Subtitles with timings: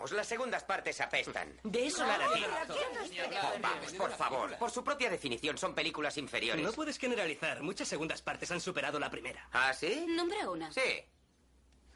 [0.00, 1.60] Vamos, las segundas partes apestan.
[1.62, 2.18] De eso la.
[2.26, 4.56] Oh, vamos, por favor.
[4.56, 6.64] Por su propia definición, son películas inferiores.
[6.64, 7.62] No puedes generalizar.
[7.62, 9.46] Muchas segundas partes han superado la primera.
[9.52, 10.06] ¿Ah, sí?
[10.08, 10.72] Nombra una.
[10.72, 11.04] Sí.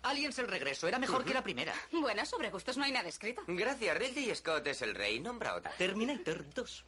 [0.02, 1.72] Aliens el regreso era mejor que la primera.
[1.92, 3.42] Bueno, sobre gustos no hay nada escrito.
[3.46, 5.18] Gracias, Ridley Scott es el rey.
[5.18, 5.70] Nombra otra.
[5.78, 6.84] Terminator 2.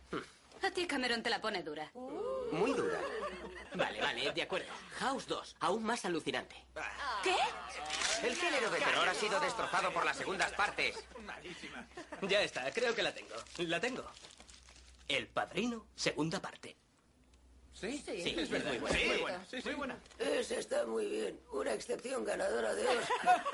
[0.63, 1.91] A ti Cameron te la pone dura.
[2.53, 2.99] Muy dura.
[3.75, 4.69] Vale, vale, de acuerdo.
[4.99, 6.57] House 2, aún más alucinante.
[7.23, 7.37] ¿Qué?
[8.27, 10.97] El género de terror ha sido destrozado por las segundas partes.
[12.23, 13.35] Ya está, creo que la tengo.
[13.59, 14.05] La tengo.
[15.09, 16.77] El Padrino, segunda parte.
[17.75, 18.73] Sí, Sí, es verdad.
[18.81, 19.09] muy Sí, buena.
[19.13, 19.45] muy buena.
[19.51, 19.99] Sí, muy buena.
[20.19, 21.39] Esa está muy bien.
[21.53, 23.45] Una excepción ganadora de Oscar.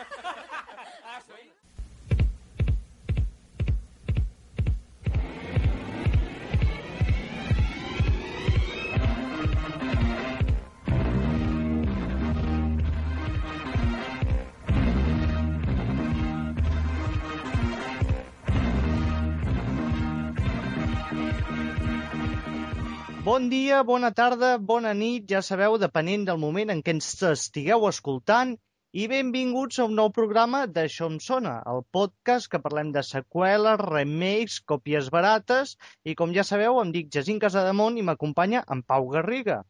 [23.23, 27.84] Bon dia, bona tarda, bona nit, ja sabeu, depenent del moment en què ens estigueu
[27.87, 28.56] escoltant,
[28.98, 33.78] i benvinguts a un nou programa d'Això em sona, el podcast que parlem de seqüeles,
[33.84, 39.06] remakes, còpies barates, i com ja sabeu, em dic Jacint Casademont i m'acompanya en Pau
[39.15, 39.61] Garriga.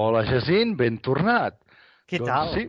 [0.00, 1.60] Hola, Jacint, ben tornat.
[2.08, 2.54] Què doncs tal?
[2.56, 2.66] Sí,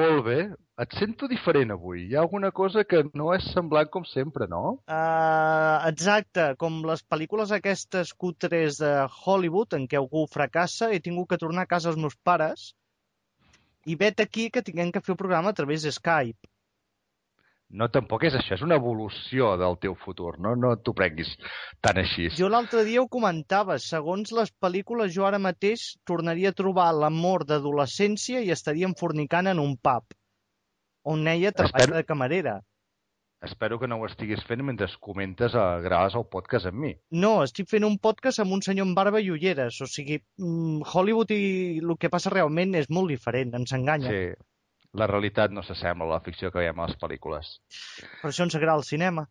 [0.00, 0.40] molt bé.
[0.82, 2.02] Et sento diferent avui.
[2.04, 4.62] Hi ha alguna cosa que no és semblant com sempre, no?
[4.84, 11.30] Uh, exacte, com les pel·lícules aquestes cutres de Hollywood en què algú fracassa, he tingut
[11.30, 12.74] que tornar a casa als meus pares
[13.86, 16.50] i vet aquí que tinguem que fer el programa a través de Skype.
[17.80, 18.54] No, tampoc és això.
[18.54, 20.34] És una evolució del teu futur.
[20.44, 21.32] No, no t'ho prenguis
[21.82, 22.28] tan així.
[22.36, 27.48] Jo l'altre dia ho comentava, segons les pel·lícules jo ara mateix tornaria a trobar l'amor
[27.48, 30.15] d'adolescència i estaríem fornicant en un pub,
[31.06, 32.56] on ella treballa Espero- de camarera.
[33.46, 36.92] Espero que no ho estiguis fent mentre comentes, a, graves el podcast amb mi.
[37.12, 40.80] No, estic fent un podcast amb un senyor amb barba i ulleres, o sigui, mm,
[40.92, 44.08] Hollywood i el que passa realment és molt diferent, ens enganya.
[44.10, 47.52] Sí, la realitat no s'assembla a la ficció que veiem a les pel·lícules.
[48.22, 49.26] Per això ens agrada el cinema.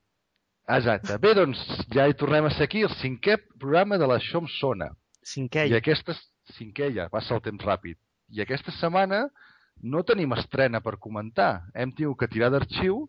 [0.70, 1.18] Exacte.
[1.22, 1.60] Bé, doncs
[1.94, 4.92] ja hi tornem a ser aquí, el cinquè programa de la Això em sona.
[5.26, 5.68] Cinquè.
[5.70, 6.14] I aquesta...
[6.56, 7.98] Cinquè ja, passa el temps ràpid.
[8.30, 9.24] I aquesta setmana
[9.84, 11.66] no tenim estrena per comentar.
[11.76, 13.06] Hem tingut que tirar d'arxiu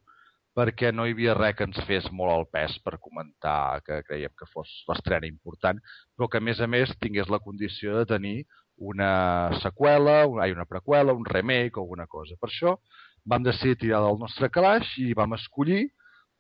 [0.57, 4.33] perquè no hi havia res que ens fes molt el pes per comentar que creiem
[4.39, 5.81] que fos l'estrena important,
[6.17, 8.39] però que a més a més tingués la condició de tenir
[8.77, 12.37] una seqüela, una, ai, una preqüela, un remake o alguna cosa.
[12.41, 12.77] Per això
[13.25, 15.91] vam decidir tirar del nostre calaix i vam escollir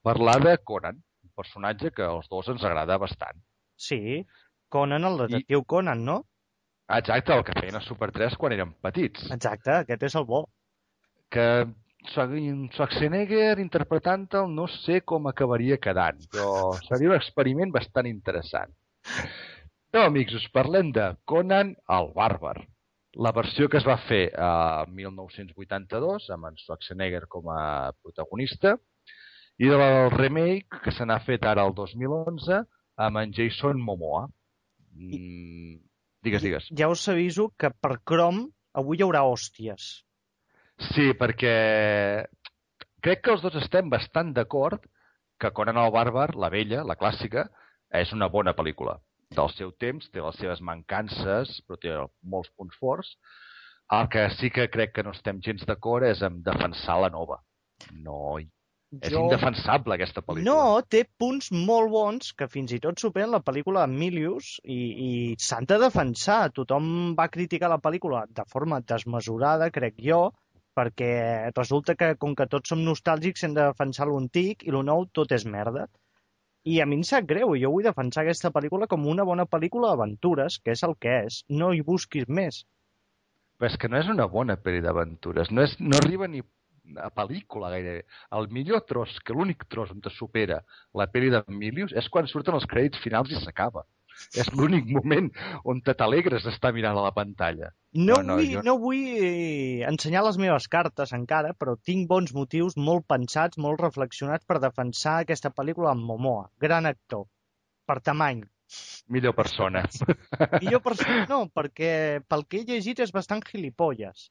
[0.06, 3.40] parlar de Conan, un personatge que als dos ens agrada bastant.
[3.76, 4.24] Sí,
[4.72, 5.68] Conan, el detectiu I...
[5.68, 6.22] Conan, no?
[6.88, 9.24] Exacte, el que feien a Super 3 quan érem petits.
[9.34, 10.44] Exacte, aquest és el bo.
[11.30, 11.66] Que
[12.12, 12.30] Schwar-
[12.70, 18.70] Schwarzenegger interpretant-el no sé com acabaria quedant, però seria un experiment bastant interessant.
[19.92, 22.60] No, amics, us parlem de Conan el Bàrbar.
[23.16, 28.76] La versió que es va fer a 1982, amb en Schwarzenegger com a protagonista,
[29.58, 32.60] i del remake que se n'ha fet ara el 2011
[33.00, 34.26] amb en Jason Momoa.
[34.94, 35.78] Mm,
[36.24, 36.68] digues, digues.
[36.78, 39.86] Ja us aviso que per Chrome avui hi haurà hòsties.
[40.92, 41.54] Sí, perquè
[43.04, 44.84] crec que els dos estem bastant d'acord
[45.40, 47.46] que Conan el Bàrbar, la vella, la clàssica,
[47.92, 48.96] és una bona pel·lícula.
[49.36, 51.96] Del seu temps, té les seves mancances, però té
[52.34, 53.16] molts punts forts.
[53.96, 57.38] El que sí que crec que no estem gens d'acord és en defensar la nova.
[57.92, 58.38] No,
[58.94, 60.46] és indefensable aquesta pel·lícula.
[60.46, 65.10] No, té punts molt bons que fins i tot superen la pel·lícula Emilius i, i
[65.42, 66.40] s'han de defensar.
[66.54, 66.88] Tothom
[67.18, 70.20] va criticar la pel·lícula de forma desmesurada, crec jo,
[70.76, 71.10] perquè
[71.56, 75.34] resulta que, com que tots som nostàlgics, hem de defensar l'antic i el nou tot
[75.34, 75.86] és merda.
[76.66, 79.92] I a mi em sap greu, jo vull defensar aquesta pel·lícula com una bona pel·lícula
[79.92, 81.42] d'aventures, que és el que és.
[81.48, 82.64] No hi busquis més.
[83.56, 85.52] Però és que no és una bona pel·li d'aventures.
[85.54, 86.42] No, és, no arriba ni
[87.02, 88.04] a pel·lícula gairebé.
[88.36, 90.60] El millor tros, que l'únic tros on te supera
[90.94, 93.84] la pel·li d'Emilius és quan surten els crèdits finals i s'acaba.
[94.32, 95.26] És l'únic moment
[95.68, 97.68] on te t'alegres d'estar mirant a la pantalla.
[97.92, 102.08] No, No, no, vull, jo- no vull eh, ensenyar les meves cartes encara, però tinc
[102.08, 106.48] bons motius molt pensats, molt reflexionats per defensar aquesta pel·lícula amb Momoa.
[106.58, 107.26] Gran actor.
[107.86, 108.40] Per tamany.
[109.12, 109.84] Millor persona.
[110.60, 114.30] I jo per això no, perquè pel que he llegit és bastant gilipolles.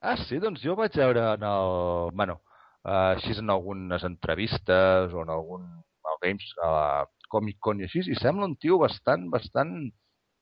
[0.00, 0.38] Ah, sí?
[0.40, 2.10] Doncs jo vaig veure en el...
[2.16, 2.38] Bueno,
[2.84, 5.66] uh, així en algunes entrevistes o en algun
[6.10, 6.84] al Games, a la
[7.30, 9.74] Comic Con i així, i sembla un tio bastant, bastant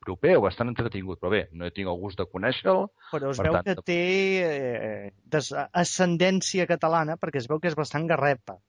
[0.06, 2.86] proper o bastant entretingut, però bé, no tinc el gust de conèixer-lo.
[3.10, 3.98] Però es Per veu tant, que té
[4.46, 5.50] eh, des-
[5.82, 8.60] ascendència catalana perquè es veu que és bastant garrepa.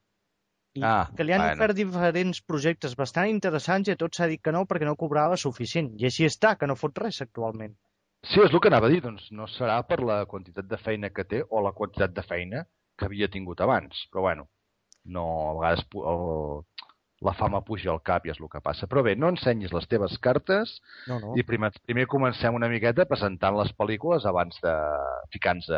[0.78, 1.56] I Ah, que li han bueno.
[1.58, 5.38] ofert diferents projectes bastant interessants i a tots s'ha dit que no perquè no cobrava
[5.38, 5.94] suficient.
[6.02, 7.74] I així està, que no fot res actualment.
[8.28, 11.10] Sí, és el que anava a dir, doncs no serà per la quantitat de feina
[11.16, 12.66] que té o la quantitat de feina
[13.00, 13.96] que havia tingut abans.
[14.12, 14.50] Però bueno,
[15.06, 16.66] no, a vegades el,
[17.26, 18.90] la fama puja al cap i és el que passa.
[18.92, 20.76] Però bé, no ensenyis les teves cartes
[21.08, 21.34] No, no.
[21.40, 24.76] i primer, primer comencem una miqueta presentant les pel·lícules abans de
[25.34, 25.72] ficar-nos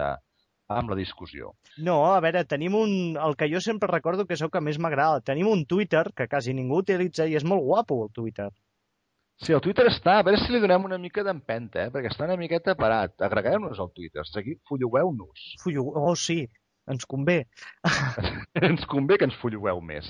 [0.71, 1.53] amb la discussió.
[1.77, 2.91] No, a veure, tenim un...
[3.19, 5.21] El que jo sempre recordo que és el que més m'agrada.
[5.21, 8.49] Tenim un Twitter que quasi ningú utilitza i és molt guapo, el Twitter.
[9.41, 11.91] Sí, el Twitter està, a veure si li donem una mica d'empenta, eh?
[11.93, 13.15] perquè està una miqueta parat.
[13.25, 15.45] Agregueu-nos al Twitter, segui, follueu-nos.
[15.63, 15.87] Fullo...
[15.97, 16.43] Oh, sí,
[16.93, 17.39] ens convé.
[18.69, 20.09] ens convé que ens follueu més.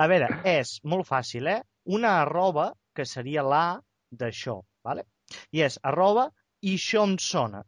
[0.00, 1.60] A veure, és molt fàcil, eh?
[1.92, 3.66] Una arroba, que seria la
[4.14, 5.04] d'això, ¿vale?
[5.52, 6.28] i és arroba
[6.64, 7.62] i això em sona.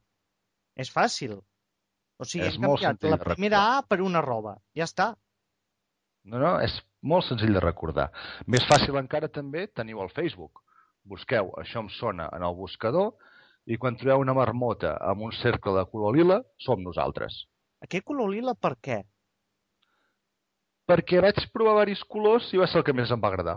[0.77, 1.37] És fàcil.
[2.17, 4.57] O sigui, És hem canviat la primera A per una arroba.
[4.77, 5.11] Ja està.
[6.27, 6.75] No, no, és
[7.07, 8.09] molt senzill de recordar.
[8.53, 10.63] Més fàcil encara també teniu el Facebook.
[11.07, 13.13] Busqueu Això em sona en el buscador
[13.67, 17.45] i quan trobeu una marmota amb un cercle de color lila, som nosaltres.
[17.83, 19.01] Aquest color lila per què?
[20.87, 23.57] Perquè vaig provar diversos colors i va ser el que més em va agradar.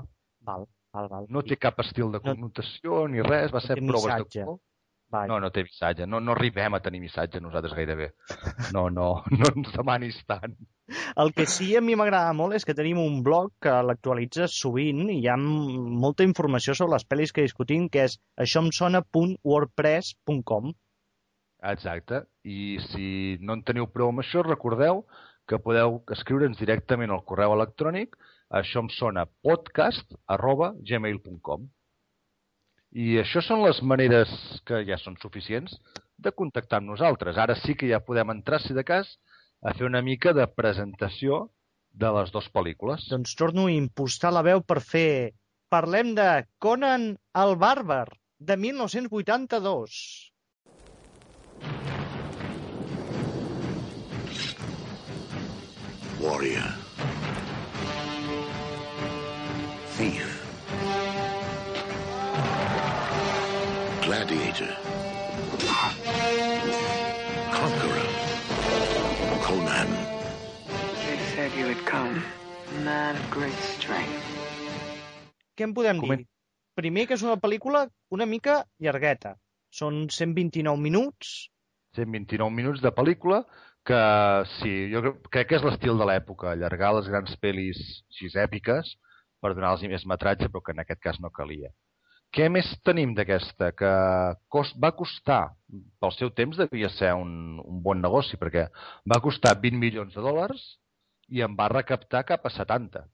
[0.49, 0.65] Val,
[0.95, 1.27] val, val.
[1.29, 4.45] No té cap estil de connotació ni res, va no ser proves de missatge.
[4.47, 4.59] color.
[5.09, 5.25] Vaja.
[5.31, 6.05] No, no té missatge.
[6.05, 8.07] No, no arribem a tenir missatge nosaltres gairebé.
[8.75, 9.07] No, no,
[9.39, 10.53] no ens demanis tant.
[11.21, 15.01] El que sí a mi m'agrada molt és que tenim un blog que l'actualitzes sovint
[15.09, 18.13] i hi ha molta informació sobre les pel·lis que discutim, que és
[18.45, 20.63] aixòemsona.wordpress.com.
[21.73, 22.15] Exacte.
[22.45, 22.57] I
[22.89, 23.05] si
[23.41, 24.95] no en teniu prou amb això, recordeu
[25.49, 28.09] que podeu escriure'ns directament al correu electrònic
[28.61, 31.61] això em sona podcast arroba gmail.com
[32.91, 34.31] i això són les maneres
[34.65, 35.75] que ja són suficients
[36.17, 37.37] de contactar amb nosaltres.
[37.37, 39.11] Ara sí que ja podem entrar, si de cas,
[39.61, 41.49] a fer una mica de presentació
[41.93, 43.05] de les dues pel·lícules.
[43.11, 45.35] Doncs torno a impostar la veu per fer...
[45.69, 48.07] Parlem de Conan el Bàrbar,
[48.41, 49.99] de 1982.
[56.17, 56.88] Warrior.
[64.59, 64.75] Gladiator.
[67.55, 68.09] Conqueror.
[69.45, 69.87] Conan.
[71.05, 72.21] They said you would come.
[72.75, 74.25] A man of great strength.
[75.55, 76.19] Què en podem dir?
[76.75, 79.35] Primer que és una pel·lícula una mica llargueta.
[79.71, 81.49] Són 129 minuts.
[81.95, 83.43] 129 minuts de pel·lícula
[83.87, 83.99] que
[84.59, 87.79] sí, jo crec, crec que és l'estil de l'època, allargar les grans pel·lis
[88.11, 88.95] així èpiques
[89.39, 91.71] per donar-los més metratge, però que en aquest cas no calia.
[92.35, 93.71] Què més tenim d'aquesta?
[93.73, 93.91] Que
[94.53, 95.41] cost, va costar,
[96.01, 98.67] pel seu temps devia ser un, un bon negoci, perquè
[99.09, 100.65] va costar 20 milions de dòlars
[101.33, 103.05] i en va recaptar cap a 70.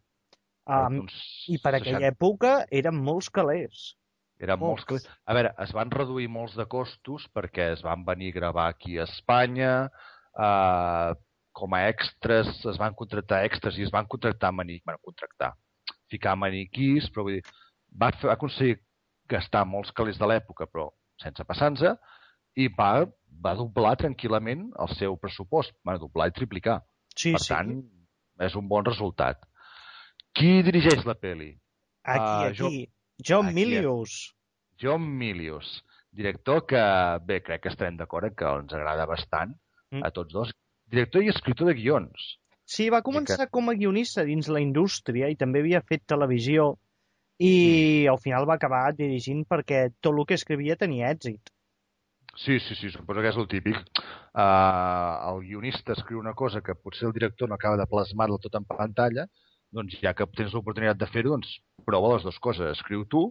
[0.66, 1.16] Um, Uns
[1.52, 3.94] I per aquella època eren molts calés.
[4.42, 5.06] Eren molts calés.
[5.24, 8.98] A veure, es van reduir molts de costos perquè es van venir a gravar aquí
[8.98, 9.76] a Espanya,
[10.36, 11.12] eh,
[11.56, 15.54] com a extras, es van contractar extras i es van contractar maniquís, bueno, contractar,
[16.12, 17.46] ficar maniquís, però vull dir,
[17.96, 18.82] va aconseguir
[19.30, 20.90] gastar molts calés de l'època, però
[21.22, 21.98] sense passar-nos,
[22.56, 23.06] i va,
[23.44, 26.82] va doblar tranquil·lament el seu pressupost, va doblar i triplicar.
[27.16, 27.50] Sí, per sí.
[27.54, 27.74] tant,
[28.40, 29.42] és un bon resultat.
[30.36, 31.54] Qui dirigeix la peli?
[32.04, 32.58] Aquí, Ah, aquí.
[32.60, 32.92] Jo-
[33.24, 34.36] John aquí, Milius.
[34.78, 36.82] John Milius, director que,
[37.26, 39.56] bé, crec que estarem d'acord que ens agrada bastant
[39.92, 40.04] Mm.
[40.04, 40.52] a tots dos.
[40.88, 42.40] Director i escriptor de guions.
[42.66, 46.78] Sí, va començar com a guionista dins la indústria i també havia fet televisió
[47.40, 51.52] i al final va acabar dirigint perquè tot el que escrivia tenia èxit.
[52.36, 53.78] Sí, sí, sí, suposo que és el típic.
[54.36, 58.42] Uh, el guionista escriu una cosa que potser el director no acaba de plasmar del
[58.44, 59.28] tot en pantalla,
[59.72, 61.54] doncs ja que tens l'oportunitat de fer-ho, doncs
[61.88, 62.76] prova les dues coses.
[62.76, 63.30] Escriu tu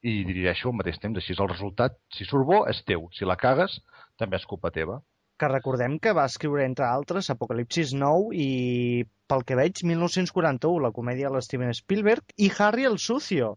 [0.00, 1.20] i dirigeixo al mateix temps.
[1.20, 3.08] Així el resultat, si surt bo, és teu.
[3.16, 3.80] Si la cagues,
[4.16, 5.00] també és culpa teva.
[5.38, 10.92] Que recordem que va escriure, entre altres, Apocalipsis 9 i, pel que veig, 1941, la
[10.96, 13.52] comèdia de l'Steven Spielberg, i Harry el Sucio.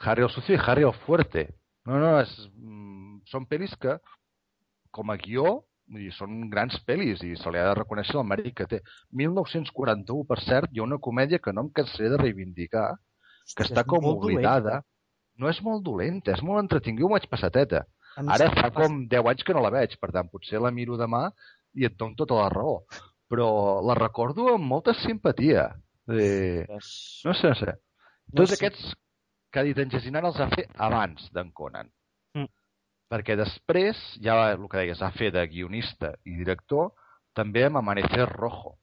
[0.00, 1.48] Harry el Sucio i Harry el Fuerte.
[1.88, 3.98] No, no, és, mm, són pel·lis que,
[4.94, 5.58] com a guió,
[5.88, 8.80] vull dir, són grans pel·lis i se li ha de reconèixer el mèrit que té.
[9.20, 13.68] 1941, per cert, hi ha una comèdia que no em cansaré de reivindicar, que Hòstia,
[13.68, 14.82] està com oblidada.
[15.38, 17.84] No és molt dolenta, és molt entretinguda, ho vaig passar teta.
[17.84, 20.96] Em Ara fa com 10 anys que no la veig, per tant, potser la miro
[20.98, 21.28] demà
[21.78, 22.80] i et dono tota la raó.
[23.28, 25.68] Però la recordo amb molta simpatia.
[26.08, 27.74] Eh, no sé, no sé.
[28.32, 28.56] No Tots sé.
[28.58, 28.94] aquests
[29.52, 31.88] que ha dit en Jesinan els ha fet abans d'en Conan.
[32.34, 32.48] Mm.
[33.12, 36.90] Perquè després, ja el que deies, ha fet de guionista i director
[37.36, 38.74] també amb Amanecer Rojo.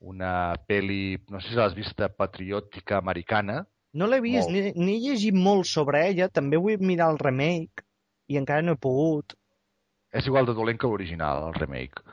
[0.00, 3.62] una peli, no sé si l'has vista, patriòtica americana.
[3.94, 4.52] No l'he vist, Molt.
[4.52, 7.84] ni- n'he llegit molt sobre ella, també vull mirar el remake
[8.30, 9.36] i encara no he pogut.
[10.14, 12.04] És igual de dolent que l'original, el remake.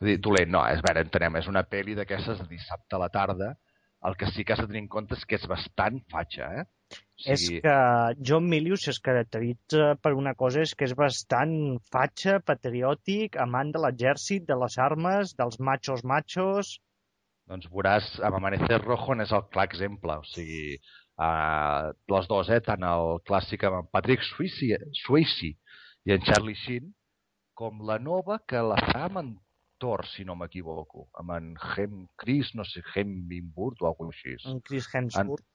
[0.00, 3.10] És dir, dolent, no, és, veure, entenem, és una peli d'aquestes de dissabte a la
[3.12, 3.54] tarda,
[4.08, 6.68] el que sí que has de tenir en compte és que és bastant fatxa, eh?
[6.90, 7.74] O És que
[8.26, 11.52] John Milius es caracteritza per una cosa, és que és bastant
[11.92, 16.78] fatxa, patriòtic, amant de l'exèrcit, de les armes, dels machos machos...
[17.50, 20.16] doncs veuràs, amb Amanecer Rojo n'és el clar exemple.
[20.22, 20.78] O sigui,
[21.20, 22.60] uh, les dues, eh?
[22.64, 25.52] tant el clàssic amb en Patrick Swayze, Swayze
[26.08, 26.90] i en Charlie Sheen,
[27.60, 29.30] com la nova que la fa amb en
[29.80, 34.52] Thor, si no m'equivoco, amb en Hem Chris, no sé, Hemsworth o alguna cosa així.
[34.52, 35.46] En Chris Hemsworth.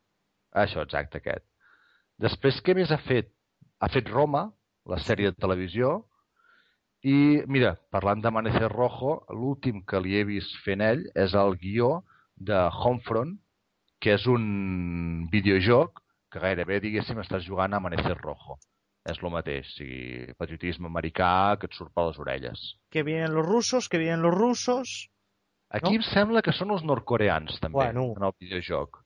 [0.66, 1.46] Això, exacte, aquest.
[2.22, 3.30] Després, què més ha fet?
[3.84, 4.48] Ha fet Roma,
[4.90, 5.98] la sèrie de televisió,
[7.06, 12.00] i, mira, parlant d'Amanecer Rojo, l'últim que li he vist fent ell és el guió
[12.50, 13.36] de Homefront,
[14.06, 15.98] que és un videojoc
[16.30, 18.60] que gairebé, diguéssim, estàs jugant a Amanecer Rojo.
[19.10, 22.62] És el mateix, o sigui, patriotisme americà que et surt per les orelles.
[22.94, 24.94] Que vienen los rusos, que vienen los rusos...
[25.70, 25.98] Aquí No?
[25.98, 28.04] em sembla que són els nord-coreans, també, Bueno.
[28.18, 29.02] en el videojoc.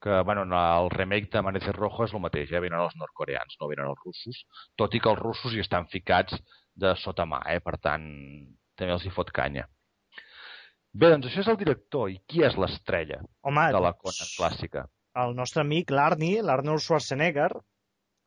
[0.00, 3.68] Que, bueno, en el remake d'Amanecer Rojo és el mateix, ja venen els nord-coreans, no
[3.68, 4.44] venen els russos,
[4.78, 6.38] tot i que els russos hi estan ficats
[6.74, 7.58] de sota mà, eh?
[7.60, 8.06] per tant,
[8.78, 9.66] també els hi fot canya.
[10.92, 12.10] Bé, doncs això és el director.
[12.10, 14.86] I qui és l'estrella de la doncs, Conan clàssica?
[15.20, 17.50] el nostre amic l'Arnie, l'Arnold Schwarzenegger,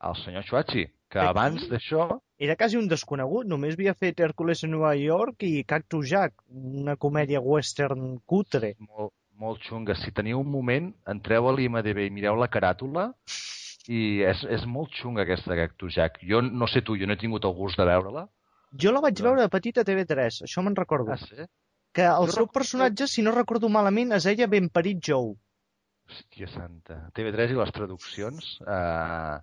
[0.04, 1.28] El senyor Schwarzi, que Aquí?
[1.28, 6.08] abans d'això era quasi un desconegut, només havia fet Hércules en Nova York i Cactus
[6.10, 8.74] Jack, una comèdia western cutre.
[8.78, 9.94] molt, molt xunga.
[9.94, 13.12] Si teniu un moment, entreu a l'IMDB i mireu la caràtula
[13.88, 16.20] i és, és molt xunga aquesta Cactus Jack.
[16.22, 18.26] Jo no sé tu, jo no he tingut el gust de veure-la.
[18.76, 19.24] Jo la vaig No.
[19.30, 21.12] veure de petit a TV3, això me'n recordo.
[21.12, 21.36] Ah, sí?
[21.94, 25.34] Que el Jo seu personatge, si no recordo malament, es deia Ben Parit Joe.
[26.10, 26.96] Hòstia santa.
[27.16, 29.36] TV3 i les traduccions eh,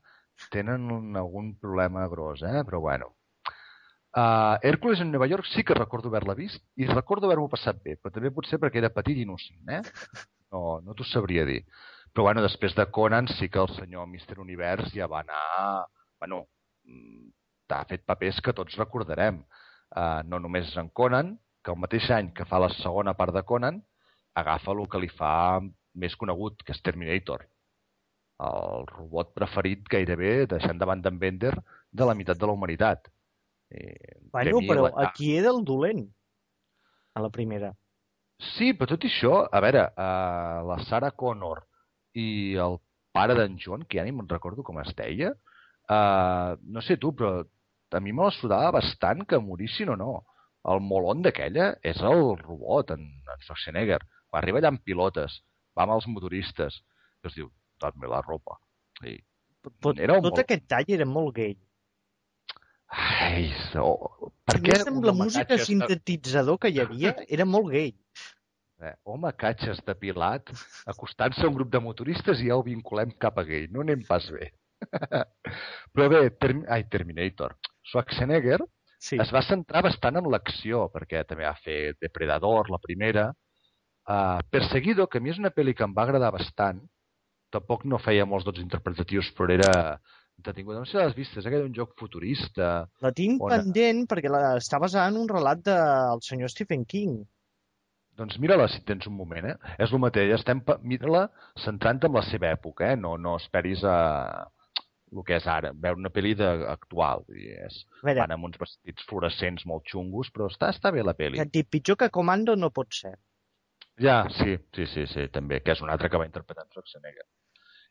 [0.53, 2.61] tenen un, algun problema gros, eh?
[2.67, 3.13] Però bueno.
[4.11, 7.93] Uh, Hércules en Nova York sí que recordo haver-la vist i recordo haver-m'ho passat bé,
[7.95, 9.79] però també potser perquè era petit i innocent, eh?
[10.51, 11.61] No, no t'ho sabria dir.
[12.11, 15.85] Però bueno, després de Conan sí que el senyor Mister Univers ja va anar...
[16.19, 16.41] Bueno,
[16.83, 17.29] mm,
[17.71, 19.39] t'ha fet papers que tots recordarem.
[19.95, 23.43] Uh, no només en Conan, que el mateix any que fa la segona part de
[23.43, 23.81] Conan,
[24.35, 25.61] agafa el que li fa
[25.93, 27.45] més conegut, que és Terminator.
[28.41, 31.53] El robot preferit gairebé, deixant de banda en Bender,
[31.91, 33.11] de la meitat de la humanitat.
[33.69, 35.07] Eh, Bueno, Demi però Lovato.
[35.07, 36.07] aquí era el dolent,
[37.13, 37.73] a la primera.
[38.55, 41.65] Sí, però tot i això, a veure, uh, la Sarah Connor
[42.17, 42.79] i el
[43.13, 45.33] pare d'en John, que ja ni me'n recordo com es deia,
[45.91, 47.43] uh, no sé tu, però
[47.91, 50.23] a mi me la sudava bastant que morissin o no.
[50.69, 53.01] El molon d'aquella és el robot, en,
[53.33, 53.97] en Schwarzenegger.
[54.31, 55.39] Va arribar allà amb pilotes,
[55.77, 56.77] va amb els motoristes,
[57.23, 57.49] i es diu,
[57.81, 58.59] dot-me la ropa.
[59.05, 59.17] I,
[59.81, 61.55] Tot, Era tot molt- aquest tall era molt gay.
[62.91, 63.45] ai,
[63.79, 67.69] oh, per què més amb la música catxes de- sintetitzador que hi havia, era molt
[67.71, 67.93] gay.
[68.81, 70.49] Eh, home catxes depilat,
[70.89, 73.67] acostant-se a un grup de motoristes i ja ho vinculem cap a gay.
[73.69, 74.49] No anem pas bé.
[75.93, 76.63] Però bé, term...
[76.67, 77.53] ai, Terminator.
[77.91, 78.59] Schwarzenegger
[79.01, 79.17] Sí.
[79.17, 83.31] es va centrar bastant en l'acció, perquè també va fer Depredador, la primera.
[84.05, 86.83] Uh, Perseguido, que a mi és una pel·li que em va agradar bastant,
[87.51, 89.71] tampoc no feia molts dots interpretatius, però era
[90.37, 90.77] entretingut.
[90.77, 92.69] No sé si l'has vist, és aquell un joc futurista.
[93.01, 97.19] La tinc On- pendent perquè la, està basada en un relat del senyor Stephen King.
[98.17, 99.57] Doncs mira-la si tens un moment, eh?
[99.79, 101.25] És el mateix, estem pa- mira-la
[101.57, 102.97] centrant en la seva època, eh?
[102.99, 103.95] No, no esperis a
[105.11, 107.25] el que és ara, veure una pel·li de, actual.
[107.27, 111.41] Dir, és, van amb uns vestits fluorescents molt xungos, però està, està bé la pel·li.
[111.41, 113.17] et dic, pitjor que Comando no pot ser.
[114.01, 117.27] Ja, sí, sí, sí, sí, també, que és un altre que va interpretar en Schwarzenegger.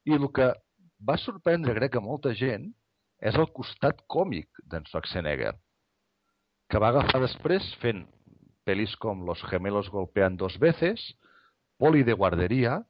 [0.08, 0.48] I el que
[1.06, 2.70] va sorprendre, crec, a molta gent
[3.20, 5.52] és el costat còmic d'en Schwarzenegger,
[6.70, 8.06] que va agafar després fent
[8.64, 11.02] pel·lis com Los gemelos golpean dos veces,
[11.80, 12.80] Poli de guarderia,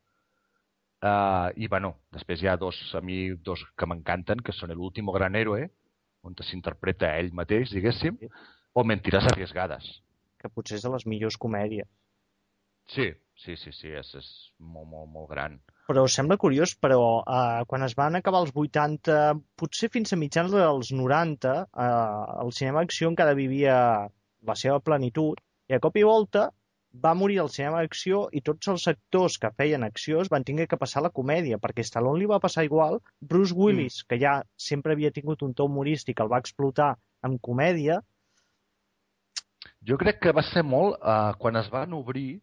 [1.04, 4.82] uh, i, bueno, després hi ha dos, a mi, dos que m'encanten, que són El
[4.84, 5.68] último gran héroe,
[6.26, 8.18] on s'interpreta ell mateix, diguéssim,
[8.74, 9.88] o Mentiras arriesgades.
[10.40, 11.88] Que potser és de les millors comèdies.
[12.90, 15.58] Sí, sí, sí, sí, és, és molt, molt, molt gran.
[15.90, 19.18] Però sembla curiós, però eh, quan es van acabar els 80,
[19.58, 21.90] potser fins a mitjans dels 90, eh,
[22.44, 23.76] el cinema d'acció encara vivia
[24.46, 25.40] la seva plenitud,
[25.70, 26.48] i a cop i volta
[26.92, 30.66] va morir el cinema d'acció i tots els actors que feien acció es van tinguer
[30.68, 34.42] que passar a la comèdia, perquè Stallone li va passar igual, Bruce Willis, que ja
[34.56, 38.00] sempre havia tingut un to humorístic, el va explotar amb comèdia,
[39.88, 42.40] Jo crec que va ser molt eh, quan es van obrir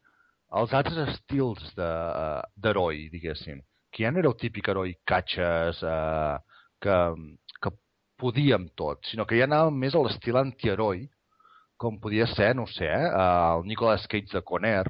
[0.57, 3.59] els altres estils de- d'heroi, diguéssim,
[3.91, 6.37] que ja no era el típic heroi catxes eh,
[6.81, 6.95] que,
[7.61, 7.71] que
[8.17, 11.07] podíem tot, sinó que ja anàvem més a l'estil antiheroi,
[11.77, 13.09] com podia ser, no sé, eh,
[13.57, 14.87] el Nicolas Cage de Conair.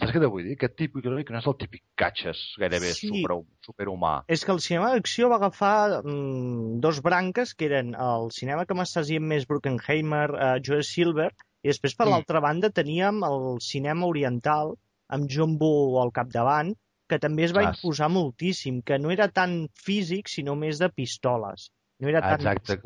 [0.00, 0.56] Saps què te vull dir?
[0.56, 3.06] Aquest típic heroi que no és el típic catxes gairebé Sí.
[3.12, 4.24] super, superhumà.
[4.26, 8.74] És que el cinema d'acció va agafar mm, dos branques, que eren el cinema que
[8.74, 11.30] m'estàs dient més Bruckenheimer, uh, Joel Silver,
[11.62, 12.10] i després, per Mm.
[12.10, 14.74] l'altra banda, teníem el cinema oriental,
[15.08, 16.74] amb John Woo al capdavant,
[17.08, 17.86] que també es va Ah, sí.
[17.86, 21.70] imposar moltíssim, que no era tan físic, sinó més de pistoles.
[22.00, 22.80] No era tan Exacte.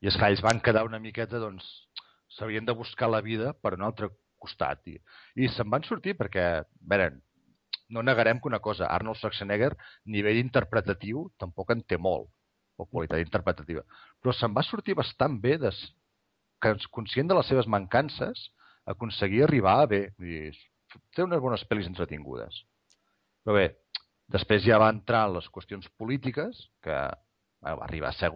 [0.00, 1.85] I és que ells van quedar una miqueta, doncs,
[2.34, 4.10] s'havien de buscar la vida per un altre
[4.42, 4.82] costat.
[4.90, 4.98] I,
[5.36, 7.10] i se'n van sortir perquè, a veure,
[7.88, 9.72] no negarem que una cosa, Arnold Schwarzenegger,
[10.10, 12.30] nivell interpretatiu, tampoc en té molt,
[12.76, 13.82] o qualitat interpretativa,
[14.20, 15.78] però se'n va sortir bastant bé, des,
[16.62, 18.48] que, conscient de les seves mancances,
[18.86, 20.52] aconseguir arribar a bé, dir,
[21.14, 22.62] fer unes bones pel·lis entretingudes.
[23.44, 23.66] Però bé,
[24.32, 26.96] després ja va entrar en les qüestions polítiques, que
[27.60, 28.30] bueno, va arribar a ser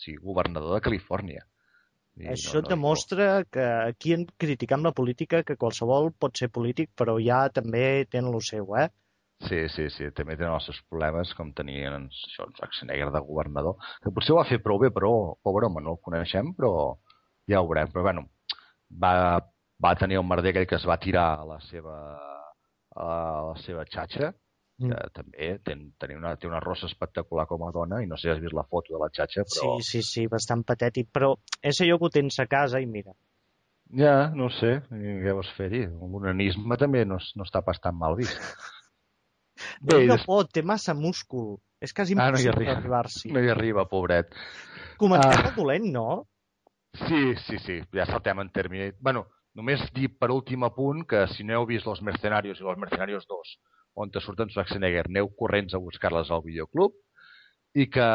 [0.00, 1.44] sí, governador de Califòrnia.
[2.22, 6.92] I Això et demostra que aquí en criticam la política, que qualsevol pot ser polític,
[6.94, 8.86] però ja també tenen el seu, eh?
[9.44, 13.74] Sí, sí, sí, també tenen els seus problemes, com tenien això, en Schwarzenegger de governador,
[14.04, 15.10] que potser ho va fer prou bé, però,
[15.42, 16.70] pobre home, no el coneixem, però
[17.50, 17.90] ja ho veurem.
[17.92, 18.28] Però, bueno,
[19.02, 19.12] va,
[19.84, 21.98] va tenir el merder aquell que es va tirar a la seva,
[22.94, 23.10] a
[23.50, 24.30] la seva xatxa,
[24.78, 25.10] que Mm.
[25.14, 28.30] també ten, tenia una, té una rossa espectacular com a dona, i no sé si
[28.32, 29.76] has vist la foto de la xatxa, però...
[29.80, 33.12] Sí, sí, sí, bastant patètic, però és allò que ho tens a casa i mira.
[33.94, 35.84] Ja, no sé, què vols fer-hi?
[35.86, 38.34] L'onanisme també no, no està pas tan mal vist.
[39.80, 41.58] Bé, no des- pot, té massa múscul.
[41.80, 42.78] És quasi Ah, no hi impossible arriba.
[42.78, 43.30] arribar-s'hi.
[43.32, 44.32] No hi arriba, pobret.
[44.98, 45.52] Comencem Ah.
[45.54, 46.26] dolent, no?
[46.94, 48.98] Sí, sí, sí, ja saltem en Terminator.
[49.00, 52.78] Bueno, només dir per últim apunt que si no heu vist Los Mercenarios i Los
[52.78, 53.58] Mercenarios 2,
[53.94, 56.94] on te surten Schwarzenegger, aneu corrents a buscar-les al videoclub,
[57.74, 58.08] i que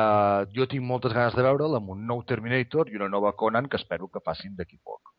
[0.56, 3.80] jo tinc moltes ganes de veure'l amb un nou Terminator i una nova Conan que
[3.80, 5.12] espero que facin d'aquí poc.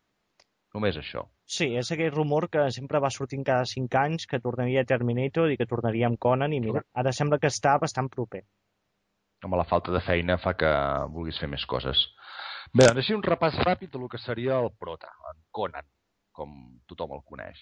[0.74, 1.24] Només això.
[1.50, 5.58] Sí, és aquell rumor que sempre va sortint cada 5 anys que tornaria Terminator i
[5.60, 8.44] que tornaria amb Conan i mira, ara sembla que està bastant proper.
[9.44, 10.70] Amb la falta de feina fa que
[11.12, 12.04] vulguis fer més coses.
[12.72, 15.88] Bé, doncs així un repàs ràpid del que seria el prota, en Conan,
[16.32, 16.56] com
[16.88, 17.60] tothom el coneix.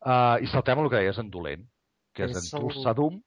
[0.00, 1.66] Uh, I saltem el que deies en dolent,
[2.14, 3.20] que és, És en el- Doom,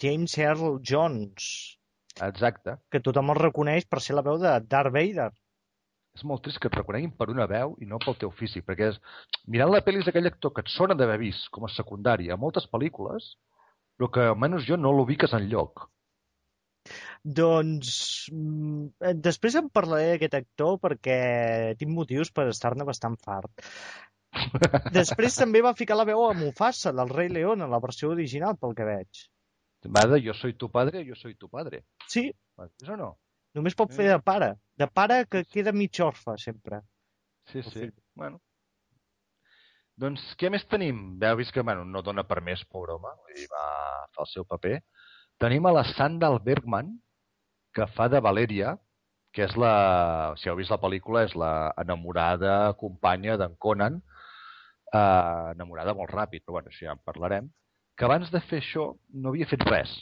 [0.00, 1.78] James Earl Jones,
[2.20, 2.78] exacte.
[2.90, 5.30] que tothom el reconeix per ser la veu de Darth Vader.
[6.14, 8.92] És molt trist que et reconeguin per una veu i no pel teu físic, perquè
[8.92, 9.00] és,
[9.50, 12.36] mirant la pel·li és aquell actor que et sona d'haver vist com a secundari a
[12.36, 13.32] moltes pel·lícules,
[13.98, 15.88] però que almenys jo no l'ubiques en lloc.
[17.24, 23.64] Doncs mm, eh, després en parlaré d'aquest actor perquè tinc motius per estar-ne bastant fart.
[24.94, 28.58] Després també va ficar la veu a Mufasa, del Rei León, en la versió original,
[28.60, 29.26] pel que veig.
[29.94, 31.84] Va de jo soy tu padre, jo soy tu padre.
[32.08, 32.30] Sí,
[32.80, 33.14] És o no?
[33.54, 34.54] només pot fer de pare.
[34.80, 36.80] De pare que queda mig orfe, sempre.
[37.50, 37.74] Sí, sí.
[37.78, 37.92] fill.
[38.18, 38.40] Bueno.
[40.00, 41.04] Doncs què més tenim?
[41.22, 43.12] Heu vist que bueno, no dona per més, pobre home.
[43.26, 43.66] Vull dir, va
[44.14, 44.80] fer el seu paper.
[45.42, 46.90] Tenim a la Sandal Bergman,
[47.74, 48.74] que fa de Valeria,
[49.34, 50.34] que és la...
[50.40, 54.00] Si heu vist la pel·lícula, és la enamorada companya d'en Conan,
[54.94, 57.48] eh, enamorada molt ràpid, però bueno, això ja en parlarem,
[57.98, 59.92] que abans de fer això no havia fet res.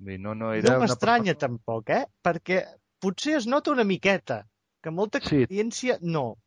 [0.00, 2.06] No, no era No m'estranya tampoc, eh?
[2.24, 2.62] Perquè
[3.02, 4.44] potser es nota una miqueta,
[4.82, 5.42] que molta Sí.
[5.42, 6.38] experiència no.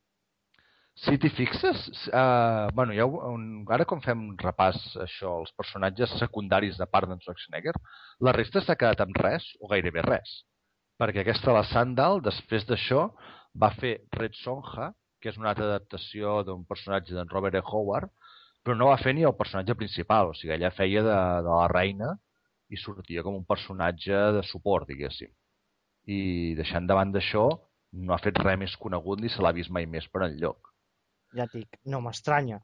[0.96, 6.12] Si t'hi fixes, uh, bueno, ja, un, ara quan fem un repàs això, els personatges
[6.20, 7.74] secundaris de part d'en Schwarzenegger,
[8.22, 10.44] la resta s'ha quedat amb res, o gairebé res.
[11.02, 13.08] Perquè aquesta, la Sandal, després d'això,
[13.58, 14.92] va fer Red Sonja,
[15.24, 17.64] que és una altra adaptació d'un personatge d'en Robert E.
[17.64, 18.12] Howard,
[18.64, 21.16] però no va fer ni el personatge principal, o sigui, ella feia de,
[21.48, 22.12] de la reina
[22.68, 25.32] i sortia com un personatge de suport, diguéssim.
[26.12, 26.20] I
[26.60, 27.48] deixant davant d'això,
[28.04, 30.72] no ha fet res més conegut ni se l'ha vist mai més per enlloc.
[31.38, 32.60] Ja et dic, no m'estranya.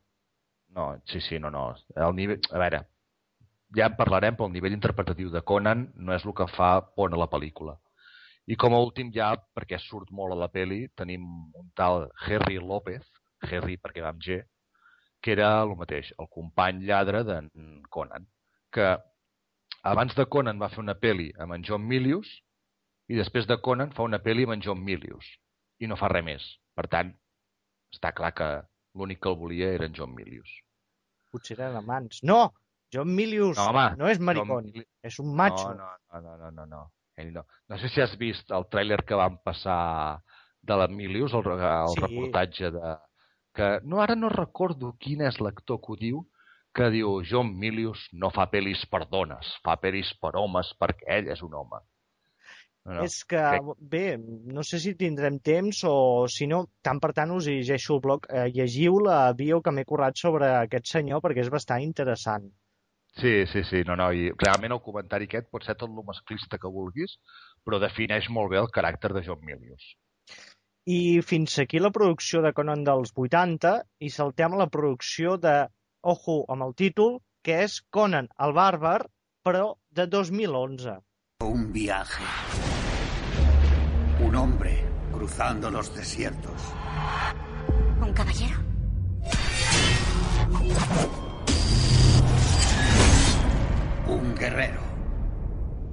[0.76, 1.70] No, sí, sí, no, no.
[1.96, 2.84] El nivell, a veure,
[3.78, 7.20] ja en parlarem, però el nivell interpretatiu de Conan no és el que fa bona
[7.22, 7.78] la pel·lícula.
[8.50, 12.58] I com a últim ja, perquè surt molt a la peli, tenim un tal Harry
[12.58, 13.06] López,
[13.46, 14.40] Harry perquè va amb G,
[15.22, 17.50] que era el mateix, el company lladre d'en
[17.94, 18.26] Conan,
[18.74, 18.88] que
[19.92, 22.32] abans de Conan va fer una peli amb en John Milius
[23.10, 25.30] i després de Conan fa una peli amb en John Milius
[25.80, 26.50] i no fa res més.
[26.76, 27.14] Per tant,
[27.94, 28.50] està clar que
[28.98, 30.50] l'únic que el volia era en John Milius.
[31.30, 32.24] Potser eren amants.
[32.24, 32.48] No!
[32.90, 35.76] John Milius No, home, no és maricón, John és un macho.
[35.78, 36.88] No, no, no, no, no, no.
[37.34, 37.44] No.
[37.70, 40.22] No sé si has vist el tràiler que van passar
[40.62, 42.02] de la Milius, el, el Sí.
[42.02, 42.96] reportatge de...
[43.54, 46.20] Que, no, ara no recordo quin és l'actor que ho diu,
[46.74, 51.32] que diu John Milius no fa pel·lis per dones, fa pel·lis per homes perquè ell
[51.34, 51.80] és un home.
[52.86, 53.04] No, no.
[53.04, 54.04] És que, crec- bé,
[54.54, 58.30] no sé si tindrem temps o, si no, tant per tant us llegeixo el blog.
[58.32, 62.48] Eh, llegiu la bio que m'he currat sobre aquest senyor perquè és bastant interessant.
[63.20, 66.60] Sí, sí, sí, no, no, i realment el comentari aquest pot ser tot el masclista
[66.62, 67.18] que vulguis,
[67.68, 69.90] però defineix molt bé el caràcter de John Milius.
[70.88, 73.74] I fins aquí la producció de Conan dels 80
[74.08, 75.68] i saltem a la producció de,
[76.02, 79.02] ojo, amb el títol, que és Conan el Bàrbar,
[79.44, 80.96] però de 2011.
[81.44, 82.24] Un viaje.
[84.24, 84.74] Un hombre
[85.12, 86.74] cruzando los desiertos.
[88.02, 88.64] ¿Un caballero?
[94.10, 94.82] Un guerrero.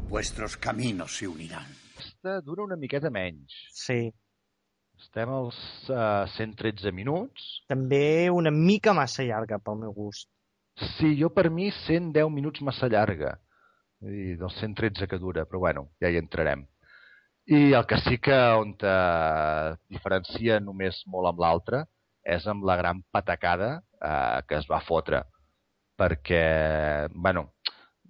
[0.09, 1.67] Vuestros caminos se unirán.
[1.93, 3.53] Aquesta dura una miqueta menys.
[3.75, 4.09] Sí.
[4.97, 5.59] Estem als
[5.93, 7.45] uh, 113 minuts.
[7.69, 10.31] També una mica massa llarga pel meu gust.
[10.97, 13.35] Sí, jo per mi 110 minuts massa llarga.
[14.01, 16.65] Vull dir, dels 113 que dura, però bueno, ja hi entrarem.
[17.53, 18.97] I el que sí que on te
[19.93, 21.85] diferencia només molt amb l'altre
[22.25, 25.21] és amb la gran patacada eh, que es va fotre.
[26.01, 26.47] Perquè,
[27.13, 27.51] bueno,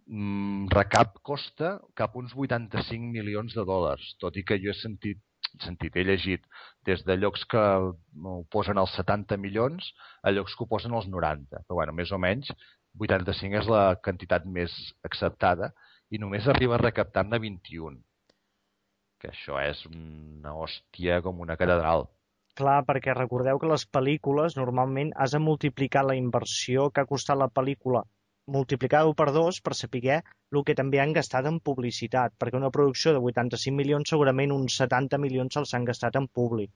[0.07, 5.19] recap costa cap uns 85 milions de dòlars, tot i que jo he sentit,
[5.65, 6.45] sentit he llegit
[6.87, 9.93] des de llocs que ho posen als 70 milions
[10.23, 11.65] a llocs que ho posen als 90.
[11.67, 12.53] Però, bueno, més o menys,
[12.99, 15.73] 85 és la quantitat més acceptada
[16.11, 17.99] i només arriba a recaptar-ne 21.
[19.19, 22.07] Que això és una hòstia com una catedral.
[22.57, 27.37] Clar, perquè recordeu que les pel·lícules normalment has de multiplicar la inversió que ha costat
[27.37, 28.07] la pel·lícula
[28.47, 33.13] multiplicar-ho per dos per saber el que també han gastat en publicitat, perquè una producció
[33.13, 36.71] de 85 milions segurament uns 70 milions se'ls han gastat en públic.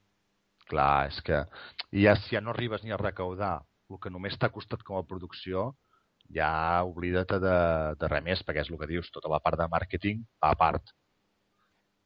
[0.71, 1.45] Clar, és que
[1.91, 5.07] ja, si ja no arribes ni a recaudar el que només t'ha costat com a
[5.07, 5.71] producció,
[6.35, 6.51] ja
[6.87, 7.57] oblida't de,
[7.99, 10.93] de res més, perquè és el que dius, tota la part de màrqueting a part.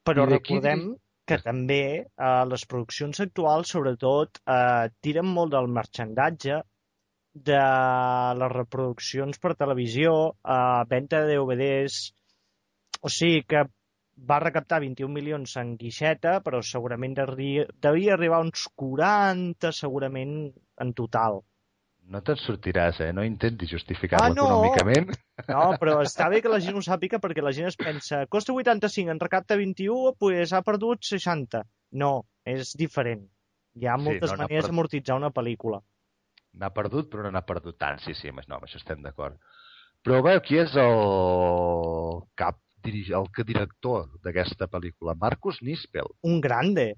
[0.09, 0.95] Però recordem
[1.29, 6.61] que també eh, les produccions actuals, sobretot, eh, tiren molt del marxandatge,
[7.35, 7.61] de
[8.41, 10.13] les reproduccions per televisió,
[10.45, 12.13] eh, venda de DVDs...
[13.05, 13.61] O sigui que
[14.31, 20.47] va recaptar 21 milions en guixeta, però segurament devia arribar a uns 40 segurament
[20.81, 21.43] en total.
[22.09, 23.11] No te'n sortiràs, eh?
[23.17, 24.47] No intentis justificar-ho Ah, no!
[24.47, 25.13] econòmicament.
[25.49, 28.53] No, però està bé que la gent ho sàpiga perquè la gent es pensa costa
[28.57, 31.65] 85, en recapta 21, pues ha perdut 60.
[31.93, 32.13] No,
[32.45, 33.25] és diferent.
[33.81, 35.81] Hi ha Sí, moltes no, n'ha maneres d'amortitzar una pel·lícula.
[36.61, 37.99] N'ha perdut, però no n'ha perdut tant.
[38.05, 39.39] Sí, sí, amb- no, amb això estem d'acord.
[40.05, 45.17] Però bé, qui és el cap, el que director d'aquesta pel·lícula?
[45.17, 46.11] Marcus Nispel.
[46.23, 46.95] Un grande.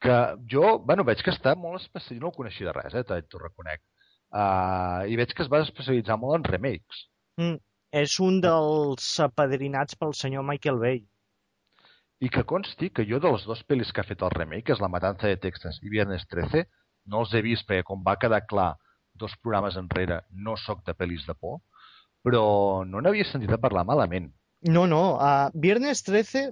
[0.00, 3.40] que jo, bueno, veig que està molt especialitzat, no el coneixia de res, eh, t'ho
[3.42, 3.80] reconec,
[4.30, 7.00] uh, i veig que es va especialitzar molt en remakes.
[7.36, 7.56] Mm.
[7.98, 11.00] És un dels apadrinats pel senyor Michael Bay.
[12.20, 14.76] I que consti que jo de les dues pel·lis que ha fet el remake, que
[14.76, 16.66] és La matanza de Texas i Viernes 13,
[17.08, 18.74] no els he vist perquè, com va quedar clar
[19.18, 21.58] dos programes enrere, no sóc de pel·lis de por,
[22.22, 24.30] però no n'havia sentit a parlar malament.
[24.68, 26.48] No, no, uh, Viernes 13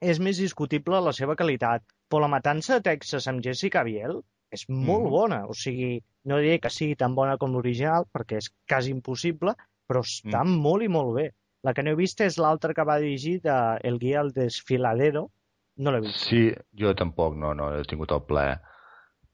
[0.00, 4.20] és més discutible la seva qualitat, però la matança de Texas amb Jessica Biel
[4.52, 5.10] és molt Mhm.
[5.10, 5.40] bona.
[5.46, 9.54] O sigui, no diré que sigui tan bona com l'original, perquè és quasi impossible,
[9.88, 10.60] però està Mm.
[10.60, 11.30] molt i molt bé.
[11.64, 15.30] La que no he vist és l'altra que va dirigir de El guia al desfiladero.
[15.78, 16.16] No l'he vist.
[16.28, 18.60] Sí, jo tampoc, no, no he tingut el plaer.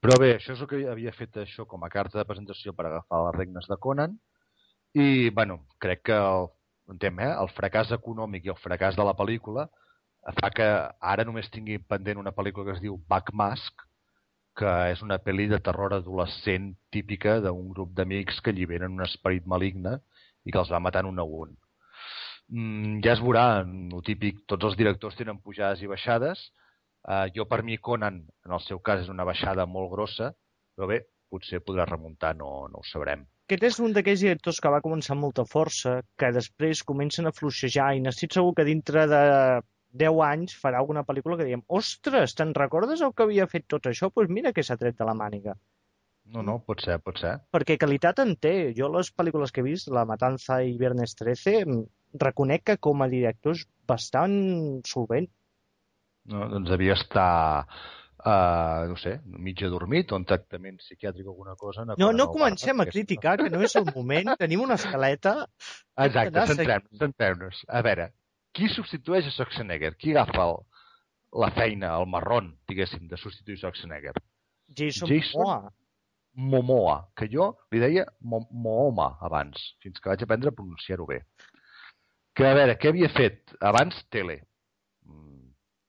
[0.03, 2.89] Però bé, això és el que havia fet això com a carta de presentació per
[2.89, 4.17] agafar les regnes de Conan
[4.99, 6.49] i, bueno, crec que el,
[6.91, 9.69] entenc, eh, el fracàs econòmic i el fracàs de la pel·lícula
[10.39, 10.67] fa que
[11.13, 13.85] ara només tingui pendent una pel·lícula que es diu Backmask,
[14.59, 19.47] que és una pel·li de terror adolescent típica d'un grup d'amics que alliberen un esperit
[19.47, 19.97] maligne
[20.43, 21.55] i que els va matant un a un.
[22.51, 26.43] Mm, ja es veurà, el típic, tots els directors tenen pujades i baixades.
[27.03, 30.31] Uh, jo, per mi, Conan, en el seu cas, és una baixada molt grossa,
[30.75, 31.01] però bé,
[31.33, 33.25] potser podrà remuntar, no, no ho sabrem.
[33.47, 37.33] Aquest és un d'aquells directors que va començar amb molta força, que després comencen a
[37.35, 39.23] fluixejar i n'estic segur que dintre de
[40.03, 43.91] 10 anys farà alguna pel·lícula que diem ostres, te'n recordes el que havia fet tot
[43.91, 44.07] això?
[44.07, 45.57] Doncs pues mira que s'ha tret de la màniga.
[46.33, 47.33] No, no, pot ser, pot ser.
[47.53, 48.53] Perquè qualitat en té.
[48.77, 51.81] Jo les pel·lícules que he vist, La Matanza i Viernes 13, m,
[52.23, 54.37] reconec que com a director és bastant
[54.87, 55.27] solvent.
[56.31, 57.65] No, doncs devia estar,
[58.23, 61.85] uh, no sé, mig adormit o en tractament psiquiàtric o alguna cosa.
[61.99, 64.33] No, no comencem a criticar, que no és el moment.
[64.43, 65.35] Tenim una escaleta.
[66.07, 67.63] Exacte, centrem-nos, centrem-nos.
[67.67, 68.09] A veure,
[68.55, 69.95] qui substitueix a Schwarzenegger?
[69.99, 70.59] Qui agafa el,
[71.43, 74.15] la feina, el marrón, diguéssim, de substituir Schwarzenegger?
[74.71, 75.41] Jason, Jason?
[75.43, 75.73] Momoa.
[76.33, 81.19] Momoa, que jo li deia Mo Mooma abans, fins que vaig aprendre a pronunciar-ho bé.
[82.33, 83.53] Que, a veure, què havia fet?
[83.61, 84.39] Abans, tele.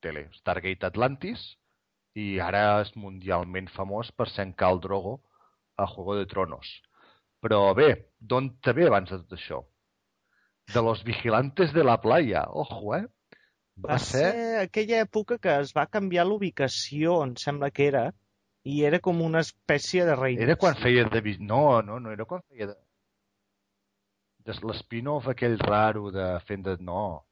[0.04, 0.28] Tele.
[0.36, 1.44] Stargate Atlantis,
[2.14, 5.18] i ara és mundialment famós per ser en Cal Drogo
[5.80, 6.68] a Juego de Tronos.
[7.44, 7.88] Però bé,
[8.20, 9.64] d'on te ve abans de tot això?
[10.72, 12.46] De los vigilantes de la playa.
[12.48, 13.04] Ojo, eh?
[13.84, 14.28] Va ser
[14.62, 18.04] aquella època que es va canviar l'ubicació, em sembla que era,
[18.64, 20.38] i era com una espècie de rei.
[20.40, 21.22] Era quan feia de...
[21.40, 22.76] No, no, no era quan feia de...
[24.46, 26.78] de l'espin-off aquell raro de fent de...
[26.80, 27.24] No.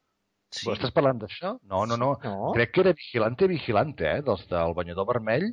[0.53, 0.67] Sí.
[0.67, 1.55] Però estàs parlant d'això?
[1.65, 2.53] No, no, no, No?
[2.57, 4.23] Crec que era Vigilante Vigilante, eh?
[4.27, 5.49] Dels del banyador vermell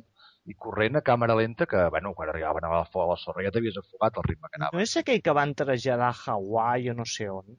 [0.48, 3.52] i corrent a càmera lenta que, bueno, quan arribaven a la, a la sorra ja
[3.54, 4.76] t'havies afogat el ritme que anava.
[4.76, 7.58] No és aquell que van traslladar a Hawaii o no sé on?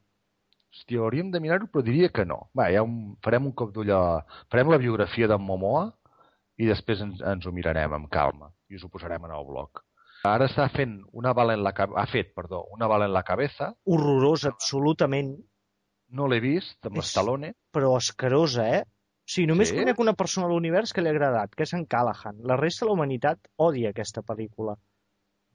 [0.71, 2.45] Hòstia, hauríem de mirar-ho, però diria que no.
[2.57, 4.01] Va, ja un, farem un cop d'ull a...
[4.53, 5.89] Farem la biografia d'en Momoa
[6.61, 9.81] i després ens, ens ho mirarem amb calma i us ho posarem en el blog.
[10.29, 11.73] Ara està fent una bala en la.
[11.73, 13.71] Ha fet, perdó, una bala en la cabeza.
[13.89, 15.33] Horrorós, absolutament,
[16.11, 17.53] No l'he vist, amb És- l'Stallone.
[17.71, 18.81] però escarosa, eh?
[18.83, 19.77] O sigui, només Sí?
[19.77, 22.41] conec una persona a l'univers que li ha agradat, que és en Callahan.
[22.43, 24.75] La resta de la humanitat odia aquesta pel·lícula.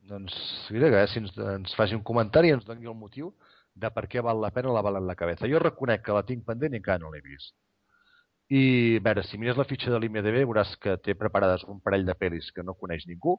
[0.08, 3.32] Doncs, mira, que si ens, ens faci un comentari i ens doni el motiu
[3.74, 5.48] de per què val la pena la bala en la cabeza.
[5.50, 7.54] Jo reconec que la tinc pendent i encara no l'he vist.
[8.48, 12.06] I, a veure, si mires la fitxa de l'IMDB veuràs que té preparades un parell
[12.06, 13.34] de pel·lis que no coneix ningú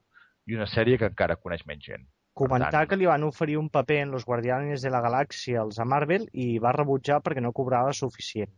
[0.45, 2.05] i una sèrie que encara coneix menys gent.
[2.37, 5.79] Comentar tant- que li van oferir un paper en Los Guardianes de la Galàxia als
[5.79, 8.51] a Marvel i va rebutjar perquè no cobrava suficient.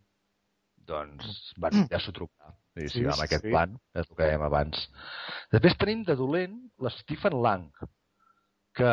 [0.90, 2.56] Doncs, bueno, ja s'ho trobarà.
[2.76, 3.52] Sí, sí, Sí, amb aquest sí.
[3.52, 4.82] plan, és el que dèiem abans.
[5.52, 7.70] Després tenim de dolent l'Stephen Lang,
[8.78, 8.92] que,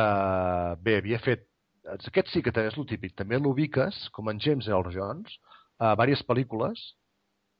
[0.82, 1.46] bé, havia fet...
[1.86, 3.12] Aquest sí que també és lo típic.
[3.14, 5.36] També l'ubiques, com en James Earl Jones,
[5.78, 6.80] a diverses pel·lícules,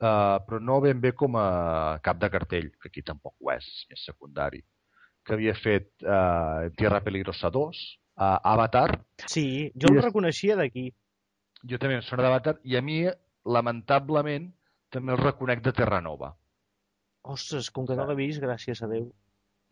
[0.03, 3.69] eh, però no ben bé com a cap de cartell, que aquí tampoc ho és,
[3.95, 4.65] és secundari.
[5.27, 7.81] Que havia fet eh, Tierra Peligrosa 2,
[8.17, 10.93] eh, Avatar, Sí, jo el és- reconeixia d'aquí.
[11.67, 13.01] jo també em sona d'Avatar, i a mi,
[13.45, 14.53] lamentablement,
[14.91, 16.35] també el reconec de Terranova.
[17.27, 19.09] Ostres, com que no l'he vist, gràcies a Déu.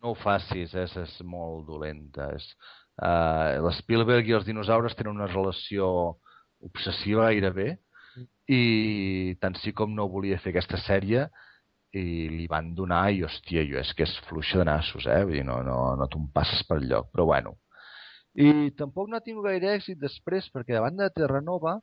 [0.03, 2.33] No ho facis, és, és molt dolenta.
[2.35, 2.49] És,
[3.01, 6.17] uh, L'Spielberg i els dinosaures tenen una relació
[6.65, 7.79] obsessiva gairebé
[8.49, 11.29] i tant sí com no volia fer aquesta sèrie
[11.95, 15.21] i li van donar i, hòstia, jo és que és fluixa de nassos, eh?
[15.25, 17.55] Vull dir, no, no, no te'n passes per lloc, però bueno.
[18.35, 21.79] I tampoc no ha tingut gaire èxit després, perquè davant de Terranova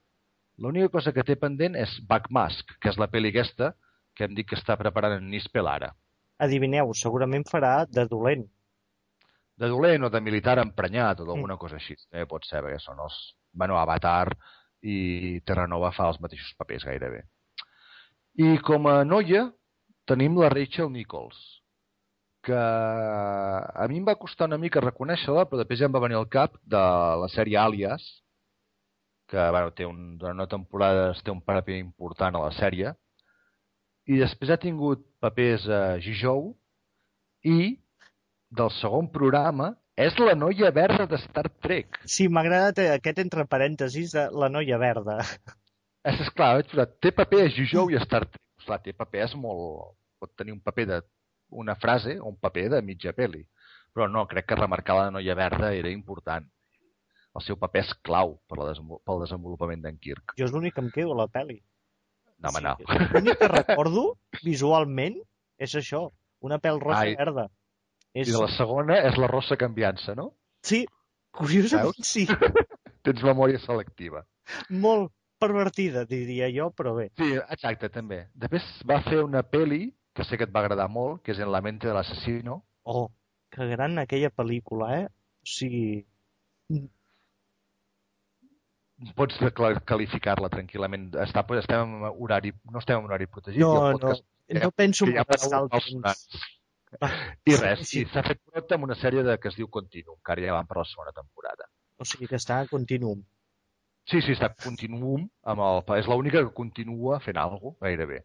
[0.60, 3.72] l'única cosa que té pendent és Backmask, que és la pel·li aquesta
[4.16, 5.94] que hem dit que està preparant en Nispel ara.
[6.44, 8.44] Adivineu, segurament farà de dolent.
[9.62, 11.96] de dolent o de militar emprenyat o d'alguna cosa així.
[12.10, 13.18] També pot ser, perquè són els...
[13.54, 14.34] Bueno, Avatar
[14.82, 17.22] i Terranova fa els mateixos papers gairebé.
[18.42, 19.44] I com a noia
[20.10, 21.40] tenim la Rachel Nichols,
[22.46, 26.18] que a mi em va costar una mica reconèixer-la, però després ja em va venir
[26.18, 26.82] al cap de
[27.22, 28.08] la sèrie Alias,
[29.32, 32.96] que bueno, té un, durant una temporada té un paper important a la sèrie,
[34.10, 36.50] i després ha tingut papers a Gijou,
[37.46, 37.78] i
[38.52, 42.02] del segon programa és la noia verda de Star Trek.
[42.10, 45.20] Sí, m'ha agradat aquest entre parèntesis de la noia verda.
[46.02, 48.42] És, esclar, vaig posar, té paper a Gijou i a Star Trek.
[48.62, 49.98] Esclar, té paper és molt...
[50.22, 51.02] Pot tenir un paper de
[51.62, 53.42] una frase o un paper de mitja pel·li.
[53.92, 56.46] Però no, crec que remarcar la noia verda era important.
[57.36, 60.36] El seu paper és clau per la desenvol pel desenvolupament d'en Kirk.
[60.40, 61.58] Jo és l'únic que em quedo a la pel·li.
[62.42, 62.76] No, home, no.
[63.14, 64.06] L'únic que recordo
[64.44, 65.20] visualment
[65.62, 66.08] és això,
[66.48, 67.16] una pèl rosa Ai.
[67.20, 67.48] verda.
[68.14, 68.28] És...
[68.28, 70.32] I de la segona és la rossa canviança, no?
[70.68, 70.84] Sí,
[71.38, 72.08] curiosament Veus?
[72.08, 72.26] sí.
[73.06, 74.26] Tens memòria selectiva.
[74.70, 77.10] Molt pervertida, diria jo, però bé.
[77.20, 78.24] Sí, exacte, també.
[78.46, 81.52] Després va fer una peli que sé que et va agradar molt, que és En
[81.52, 82.62] la mente de l'assassino.
[82.84, 83.10] Oh,
[83.52, 85.06] que gran aquella pel·lícula, eh?
[85.42, 86.04] O sigui,
[89.18, 89.40] Pots
[89.90, 91.10] qualificar-la tranquil·lament.
[91.24, 93.62] Està, estem en horari, no estem en horari protegit.
[93.64, 94.26] no, no, podcast,
[94.62, 96.28] no penso que ja malgastar el temps.
[97.48, 100.34] I res, i s'ha fet prop amb una sèrie de, que es diu Continuum, que
[100.36, 101.70] ara ja van per la segona temporada.
[101.98, 103.24] O sigui que està a continuum.
[104.10, 108.24] Sí, sí, està Continuum, amb el, és l'única que continua fent alguna cosa, gairebé.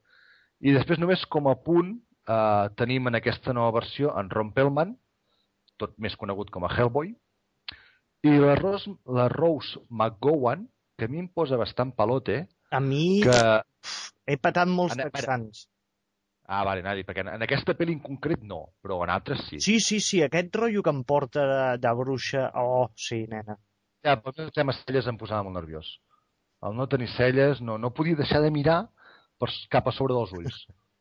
[0.65, 1.93] I després només com a punt
[2.29, 4.97] eh, tenim en aquesta nova versió en Ron Pellman,
[5.77, 7.13] tot més conegut com a Hellboy,
[8.25, 10.65] i la Rose, la Rose McGowan,
[10.97, 13.37] que a mi em posa bastant palote, A mi que...
[14.27, 15.67] he patat molts Ana- texans.
[16.49, 19.59] Ah, vale, Nadi, perquè en, en aquesta pel·li en concret no, però en altres sí.
[19.61, 22.45] Sí, sí, sí, aquest rotllo que em porta de, de bruixa...
[22.63, 23.57] Oh, sí, nena.
[24.07, 25.89] Ja, però el tema celles em posava molt nerviós.
[26.67, 28.85] El no tenir celles, no, no podia deixar de mirar
[29.41, 30.61] per, cap a sobre dels ulls.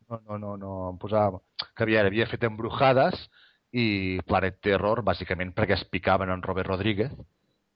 [0.09, 1.41] No, no, no, no, em posava...
[1.77, 3.27] Que havia, havia fet embrujades
[3.75, 3.85] i
[4.27, 7.13] Planet Terror, bàsicament perquè es picaven en Robert Rodríguez,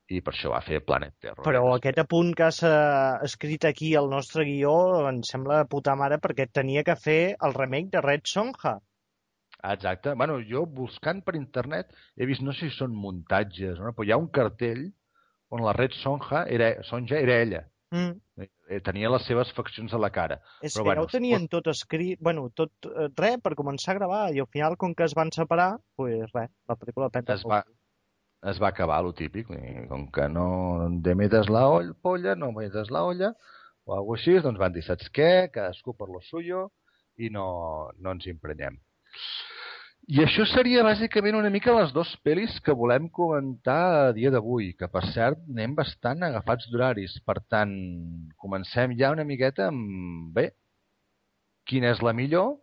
[0.10, 1.46] i per això va fer Planet Terror.
[1.46, 4.74] Però aquest apunt que has eh, escrit aquí al nostre guió
[5.10, 8.80] em sembla de puta mare perquè tenia que fer el remake de Red Sonja.
[9.60, 10.16] Exacte.
[10.16, 13.94] Bueno, jo buscant per internet he vist, no sé si són muntatges, no?
[13.94, 14.88] però hi ha un cartell
[15.50, 17.64] on la Red Sonja era, Sonja era ella.
[17.92, 18.46] Mm.
[18.70, 20.38] Eh, Tenia les seves faccions a la cara.
[20.62, 23.96] És Però, que bueno, ja ho tenien tot escrit, bueno, tot, eh, res, per començar
[23.96, 27.34] a gravar, i al final, com que es van separar, pues res, la pel·lícula peta.
[27.34, 27.64] es va,
[28.54, 29.50] es va acabar lo típic.
[29.50, 30.46] I com que no
[31.04, 33.34] te metes la olla, polla, no metes la olla,
[33.86, 35.50] o alguna així, doncs van dir, saps què?
[35.54, 36.70] Cadascú per lo suyo
[37.18, 38.78] i no, no ens imprenyem.
[40.10, 44.72] I això seria bàsicament una mica les dues pel·lis que volem comentar a dia d'avui,
[44.74, 47.20] que per cert anem bastant agafats d'horaris.
[47.30, 47.76] Per tant,
[48.42, 50.48] comencem ja una miqueta amb, bé,
[51.70, 52.56] quina és la millor,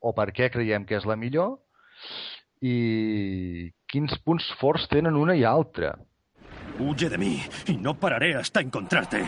[0.00, 1.58] o per què creiem que és la millor,
[2.64, 5.92] i quins punts forts tenen una i altra.
[6.80, 7.34] Huye de mí
[7.68, 9.26] y no pararé hasta encontrarte.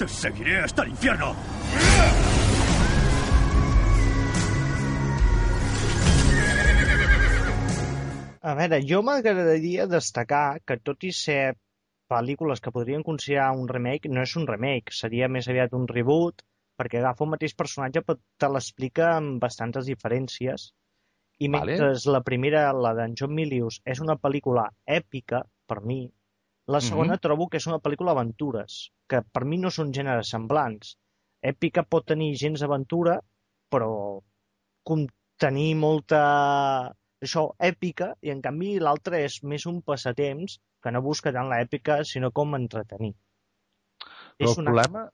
[0.00, 1.36] Te seguiré hasta el infierno.
[8.50, 11.54] A veure, jo m'agradaria destacar que tot i ser
[12.12, 16.42] pel·lícules que podrien considerar un remake, no és un remake, seria més aviat un reboot,
[16.76, 20.66] perquè agafa un mateix personatge però te l'explica amb bastantes diferències.
[21.40, 21.72] I Vale.
[21.72, 24.66] mentre la primera, la d'en John Milius, és una pel·lícula
[24.98, 26.02] èpica, per mi,
[26.68, 27.22] la segona Mhm.
[27.24, 28.76] trobo que és una pel·lícula aventures,
[29.08, 30.98] que per mi no són gèneres semblants.
[31.42, 33.16] Èpica pot tenir gens d'aventura,
[33.70, 34.20] però
[34.84, 36.94] contenir molta
[37.26, 42.02] això èpica i en canvi l'altre és més un passatemps que no busca tant l'èpica
[42.04, 43.14] sinó com entretenir.
[44.38, 45.04] Però És el una- problema...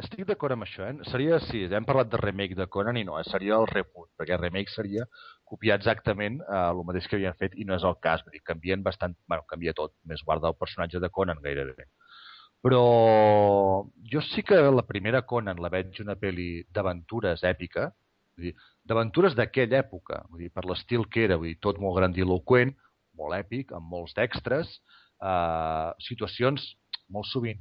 [0.00, 0.92] Estic d'acord amb això, eh?
[1.10, 3.24] Seria, sí, hem parlat de remake de Conan i no, eh?
[3.26, 5.02] seria el reboot, perquè remake seria
[5.44, 8.40] copiar exactament eh, el mateix que havien fet i no és el cas, vull dir,
[8.46, 11.88] canvien bastant, bueno, canvia tot, més guarda el personatge de Conan gairebé.
[12.62, 12.80] Però
[14.12, 17.90] jo sí que la primera Conan la veig una pel·li d'aventures èpica,
[18.40, 18.54] vull dir,
[18.88, 22.72] d'aventures d'aquella època, vull dir, per l'estil que era, vull dir, tot molt grandiloquent,
[23.20, 24.72] molt èpic, amb molts d'extres,
[25.20, 26.64] eh, situacions
[27.12, 27.60] molt sovint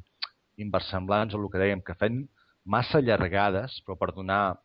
[0.59, 2.23] inversemblants a el que dèiem, que feien
[2.65, 4.59] massa allargades, però per donar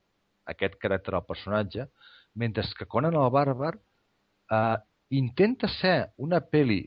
[0.50, 1.86] aquest caràcter al personatge,
[2.34, 4.76] mentre que Conan el Bàrbar eh,
[5.14, 6.82] intenta ser una pel·li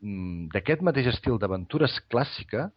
[0.00, 2.70] mm, d'aquest mateix estil d'aventures clàssica,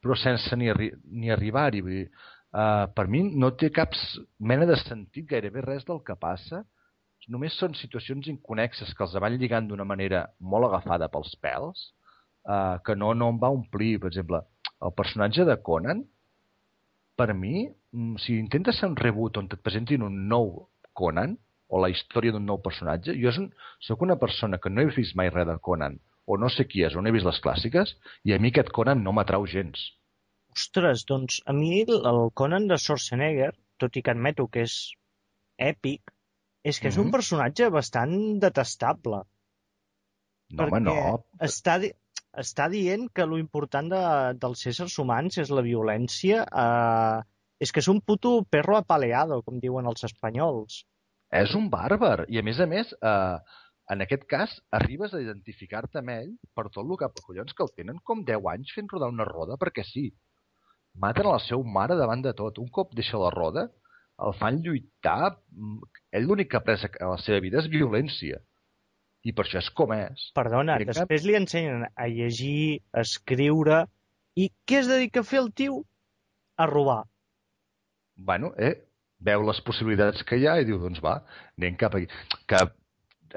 [0.00, 1.82] però sense ni, arri ni arribar-hi.
[1.82, 2.08] Vull dir,
[2.56, 3.94] eh, per mi no té cap
[4.38, 6.64] mena de sentit gairebé res del que passa.
[7.32, 11.88] Només són situacions inconexes que els van lligant d'una manera molt agafada pels pèls,
[12.46, 13.96] eh, que no, no em va omplir.
[14.02, 14.42] Per exemple,
[14.86, 16.04] el personatge de Conan,
[17.16, 21.36] per mi, mm, si intenta ser un reboot on et presentin un nou Conan,
[21.68, 23.50] o la història d'un nou personatge, jo és un,
[24.06, 26.94] una persona que no he vist mai res de Conan, o no sé qui és,
[26.94, 29.82] o no he vist les clàssiques, i a mi aquest Conan no m'atrau gens.
[30.56, 34.76] Ostres, doncs a mi el, Conan de Schwarzenegger, tot i que admeto que és
[35.60, 36.12] èpic,
[36.64, 37.12] és que és un Mhm.
[37.12, 39.22] personatge bastant detestable.
[40.50, 40.96] No, home, no.
[41.42, 41.92] Està, di
[42.36, 44.00] està dient que lo important de,
[44.40, 46.42] dels éssers humans és la violència.
[46.44, 47.22] Eh,
[47.58, 50.82] és que és un puto perro apaleado, com diuen els espanyols.
[51.32, 52.26] És un bàrbar.
[52.28, 53.38] I, a més a més, eh,
[53.94, 57.08] en aquest cas, arribes a identificar-te amb ell per tot el que...
[57.22, 60.10] Collons, que el tenen com 10 anys fent rodar una roda perquè sí.
[61.02, 62.58] Maten a la seva mare davant de tot.
[62.62, 63.66] Un cop deixa la roda,
[64.26, 65.34] el fan lluitar...
[65.52, 65.80] mm,
[66.16, 68.38] Ell l'únic que ha après a la seva vida és violència.
[69.26, 70.28] I per això és com és.
[70.38, 73.84] Perdona, I després li ensenyen a llegir, a escriure...
[74.36, 75.78] I què es dedica a fer el tio?
[76.60, 77.04] A robar.
[78.16, 78.74] bueno, eh,
[79.20, 81.14] veu les possibilitats que hi ha i diu, doncs va,
[81.56, 82.06] anem cap aquí.
[82.48, 82.60] Que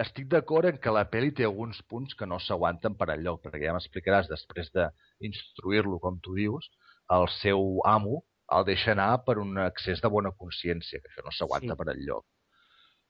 [0.04, 3.66] estic d'acord en que la pel·li té alguns punts que no s'aguanten per enlloc, perquè
[3.68, 6.68] ja m'explicaràs després d'instruir-lo, com tu dius,
[7.10, 8.24] el seu amo
[8.58, 11.78] el deixa anar per un excés de bona consciència, que això no s'aguanta Sí.
[11.78, 12.24] per enlloc.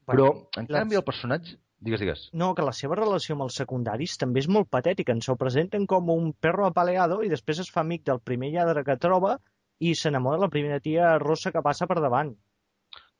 [0.05, 1.57] Bueno, Però, en les- canvi, el personatge...
[1.81, 2.29] Digues, digues.
[2.33, 5.13] No, que la seva relació amb els secundaris també és molt patètica.
[5.15, 8.83] Ens ho presenten com un perro apaleado i després es fa amic del primer lladre
[8.83, 9.37] que troba
[9.79, 12.33] i s'enamora de la primera tia rossa que passa per davant.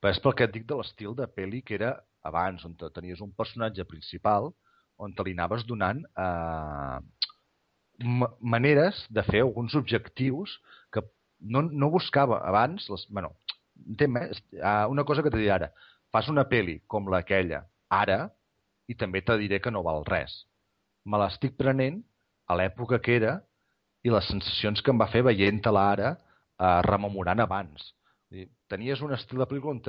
[0.02, 2.90] Però és pel que et dic de l'estil de pel·li que era abans, on te-
[2.92, 4.52] tenies un personatge principal
[4.98, 7.00] on te li anaves donant eh,
[8.40, 10.60] maneres de fer alguns objectius
[10.92, 11.04] que
[11.40, 12.88] no, no buscava abans.
[12.90, 13.34] Les, bueno,
[13.88, 14.18] entenc,
[14.54, 14.86] eh?
[14.90, 15.72] Una cosa que te diré ara.
[16.12, 18.30] Fas una pel·li com l'aquella ara
[18.90, 20.46] i també te diré que no val res.
[21.06, 22.02] Me l'estic prenent
[22.50, 23.40] a l'època que era
[24.04, 27.92] i les sensacions que em va fer veient-te-la ara eh, rememorant abans.
[28.70, 29.84] Tenies un estil de pel·lícula on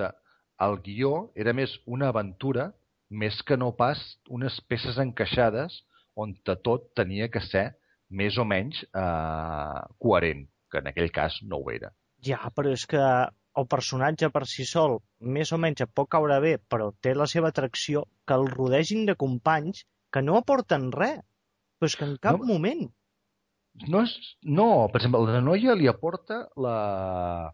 [0.66, 2.70] el guió era més una aventura
[3.10, 5.80] més que no pas unes peces encaixades
[6.14, 7.70] on tot tenia que ser
[8.10, 11.92] més o menys eh, coherent, que en aquell cas no ho era.
[12.26, 16.38] Ja, però és que el personatge per si sol més o menys et pot caure
[16.42, 21.22] bé, però té la seva atracció que el rodegin de companys que no aporten res.
[21.80, 22.46] Però és que en cap No.
[22.46, 22.90] moment.
[23.88, 27.52] No, és, no, per exemple, la noia li aporta la,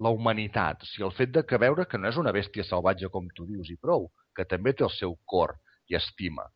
[0.00, 3.10] la humanitat, o sigui, el fet de que veure que no és una bèstia salvatge
[3.12, 5.54] com tu dius i prou, que també té el seu cor
[5.92, 6.48] i estima.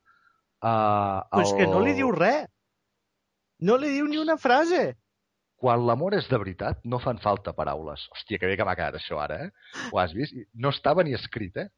[0.64, 2.48] Uh, Però és que no li diu res.
[3.64, 4.82] No li diu ni una frase.
[5.64, 8.02] Quan l'amor és de veritat, no fan falta paraules.
[8.12, 9.86] Hòstia, que bé que m'ha quedat això ara, eh?
[9.92, 10.36] Ho has vist?
[10.52, 11.68] No estava ni escrit, eh?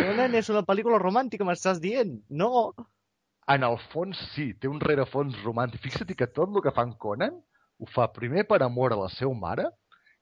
[0.00, 2.16] No, nen, és una pel·lícula romàntica, m'estàs dient.
[2.42, 2.72] No.
[3.54, 5.84] En el fons, sí, té un rerefons romàntic.
[5.84, 7.36] Fixa't que tot el que fa en Conan
[7.78, 9.68] ho fa primer per amor a la seva mare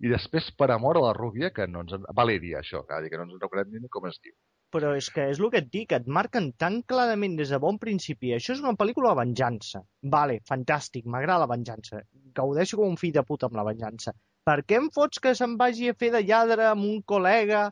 [0.05, 1.95] i després per amor a la rúbia, que no ens...
[1.97, 2.05] En...
[2.19, 4.35] Valeria, això, que, que no ens recordem ni com es diu.
[4.75, 7.77] Però és que és el que et dic, et marquen tan clarament des de bon
[7.79, 8.33] principi.
[8.35, 9.81] Això és una pel·lícula de venjança.
[10.15, 12.01] Vale, fantàstic, m'agrada la venjança.
[12.41, 14.15] Gaudeixo com un fill de puta amb la venjança.
[14.45, 17.69] Per què em fots que se'n vagi a fer de lladre amb un col·lega?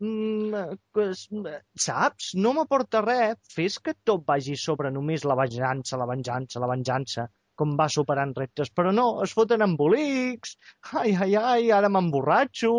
[0.00, 1.26] Mm, que es-
[1.84, 2.30] saps?
[2.34, 3.36] No m'aporta res.
[3.54, 7.26] Fes que tot vagi sobre només la venjança, la venjança, la venjança
[7.58, 10.52] com va superant reptes, però no, es foten embolics,
[10.94, 12.70] ai, ai, ai, ara m'emborratxo,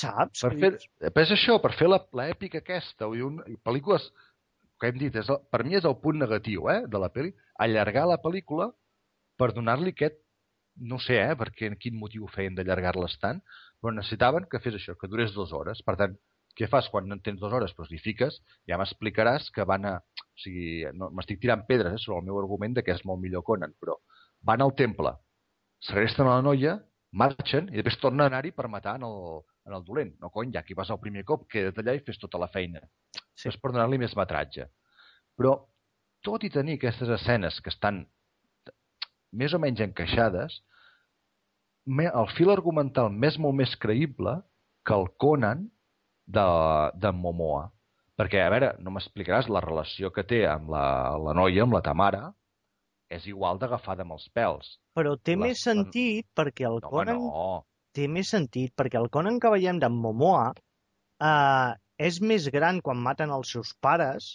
[0.00, 0.42] saps?
[0.44, 0.72] Per fer,
[1.08, 4.06] però és això, per fer la- l'èpica aquesta, dir, un, pel·lícules,
[4.80, 7.32] que hem dit, és el, per mi és el punt negatiu eh, de la pel·li,
[7.64, 8.70] allargar la pel·lícula
[9.40, 10.18] per donar-li aquest,
[10.76, 13.40] no sé, eh, perquè quin motiu feien d'allargar-les tant,
[13.80, 15.80] però necessitaven que fes això, que durés dues hores.
[15.86, 16.16] Per tant,
[16.56, 17.72] què fas quan no en tens dues hores?
[17.76, 18.36] Doncs li fiques,
[18.68, 19.96] ja m'explicaràs que van a...
[20.36, 23.22] O sigui, no, m'estic tirant pedres eh, sobre el meu argument de que és molt
[23.22, 23.96] millor Conan, però
[24.44, 25.14] van al temple,
[25.88, 26.76] segresten a la noia,
[27.16, 29.16] marxen i després tornen a anar-hi per matar en el,
[29.66, 30.14] en el dolent.
[30.22, 32.80] No, cony, ja aquí vas el primer cop, queda't allà i fes tota la feina.
[33.36, 33.48] Sí.
[33.50, 34.68] És per donar-li més metratge.
[35.36, 35.56] Però,
[36.24, 38.04] tot i tenir aquestes escenes que estan
[39.36, 40.60] més o menys encaixades,
[41.86, 44.38] el fil argumental m'és molt més creïble
[44.86, 45.66] que el Conan
[46.26, 46.46] de,
[46.98, 47.66] de Momoa.
[48.16, 50.84] Perquè, a veure, no m'explicaràs la relació que té amb la,
[51.20, 52.30] la noia, amb la Tamara,
[53.12, 54.70] és igual d'agafada amb els pèls.
[54.96, 57.20] Però té La- més sentit perquè el No, home, Conan...
[57.20, 57.66] no.
[57.96, 61.70] Té més sentit perquè el Conan que veiem d'en Momoa eh,
[62.08, 64.34] és més gran quan maten els seus pares,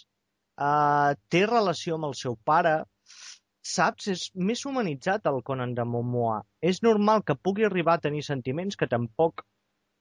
[0.58, 2.74] eh, té relació amb el seu pare,
[3.74, 4.08] saps?
[4.14, 6.40] És més humanitzat el Conan de Momoa.
[6.72, 9.44] És normal que pugui arribar a tenir sentiments que tampoc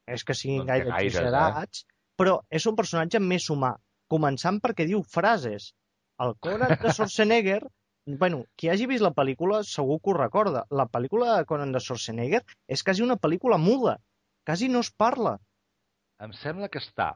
[0.09, 1.05] és que siguin No té gaire eh?
[1.12, 1.86] exagerats,
[2.18, 3.76] però és un personatge més humà,
[4.12, 5.72] començant perquè diu frases.
[6.22, 7.62] El Conan de Schwarzenegger
[8.05, 10.65] bueno, qui hagi vist la pel·lícula segur que ho recorda.
[10.69, 13.97] La pel·lícula de Conan de Schwarzenegger és quasi una pel·lícula muda.
[14.45, 15.37] Quasi no es parla.
[16.21, 17.15] Em sembla que està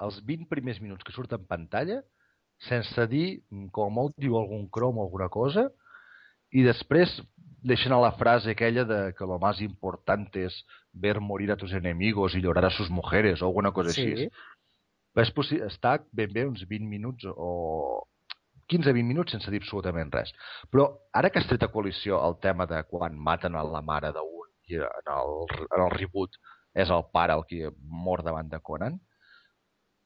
[0.00, 2.00] els 20 primers minuts que surt en pantalla
[2.60, 5.70] sense dir, mm, com a molt diu algun crom o alguna cosa,
[6.52, 7.22] i després
[7.62, 11.72] deixen a la frase aquella de que lo más importante es ver morir a tus
[11.72, 14.02] enemigos y llorar a sus mujeres o alguna cosa Sí.
[14.02, 14.30] així.
[15.16, 18.06] És possi- està ben bé uns 20 minuts o
[18.70, 20.32] 15-20 minuts sense dir absolutament res.
[20.70, 24.12] Però ara que has tret a coalició el tema de quan maten a la mare
[24.16, 26.36] d'un i en el, en el reboot
[26.78, 29.00] és el pare el que mor davant de Conan,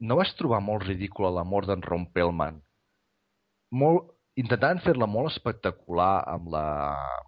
[0.00, 2.60] no vas trobar molt ridícula la mort d'en Ron Pellman?
[3.80, 4.10] Molt,
[4.40, 6.64] intentant fer-la molt espectacular amb la...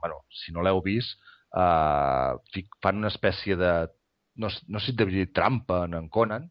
[0.02, 1.16] Bueno, si no l'heu vist,
[1.56, 2.36] uh,
[2.82, 3.72] fan una espècie de...
[4.36, 6.50] No, no sé si de dir trampa en en Conan,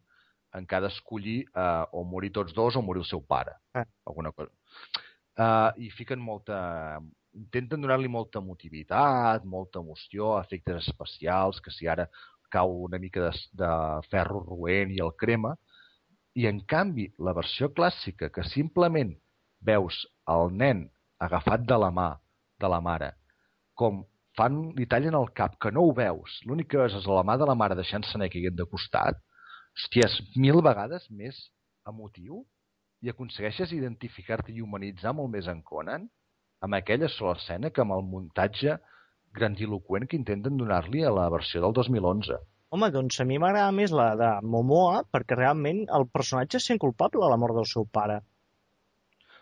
[0.56, 3.54] en què ha d'escollir uh, o morir tots dos o morir el seu pare.
[3.76, 3.84] Ah.
[4.08, 4.50] Alguna cosa.
[5.36, 7.00] Uh, I fiquen molta...
[7.36, 12.06] Intenten donar-li molta motivitat, molta emoció, efectes especials, que si ara
[12.48, 13.68] cau una mica de, de
[14.08, 15.52] ferro roent i el crema,
[16.36, 19.12] i en canvi la versió clàssica, que simplement
[19.68, 20.02] veus
[20.32, 20.86] el nen
[21.20, 22.10] agafat de la mà
[22.60, 23.12] de la mare,
[23.76, 24.02] com
[24.36, 27.38] fan, li tallen el cap, que no ho veus, l'únic que veus és la mà
[27.40, 29.20] de la mare deixant-se anar caient de costat,
[29.76, 31.38] hòstia, és mil vegades més
[31.88, 32.44] emotiu
[33.04, 36.06] i aconsegueixes identificar-te i humanitzar molt més en Conan
[36.66, 38.76] amb aquella sola escena que amb el muntatge
[39.36, 42.38] grandiloquent que intenten donar-li a la versió del 2011.
[42.74, 47.22] Home, doncs a mi m'agrada més la de Momoa perquè realment el personatge sent culpable
[47.22, 48.22] de la mort del seu pare.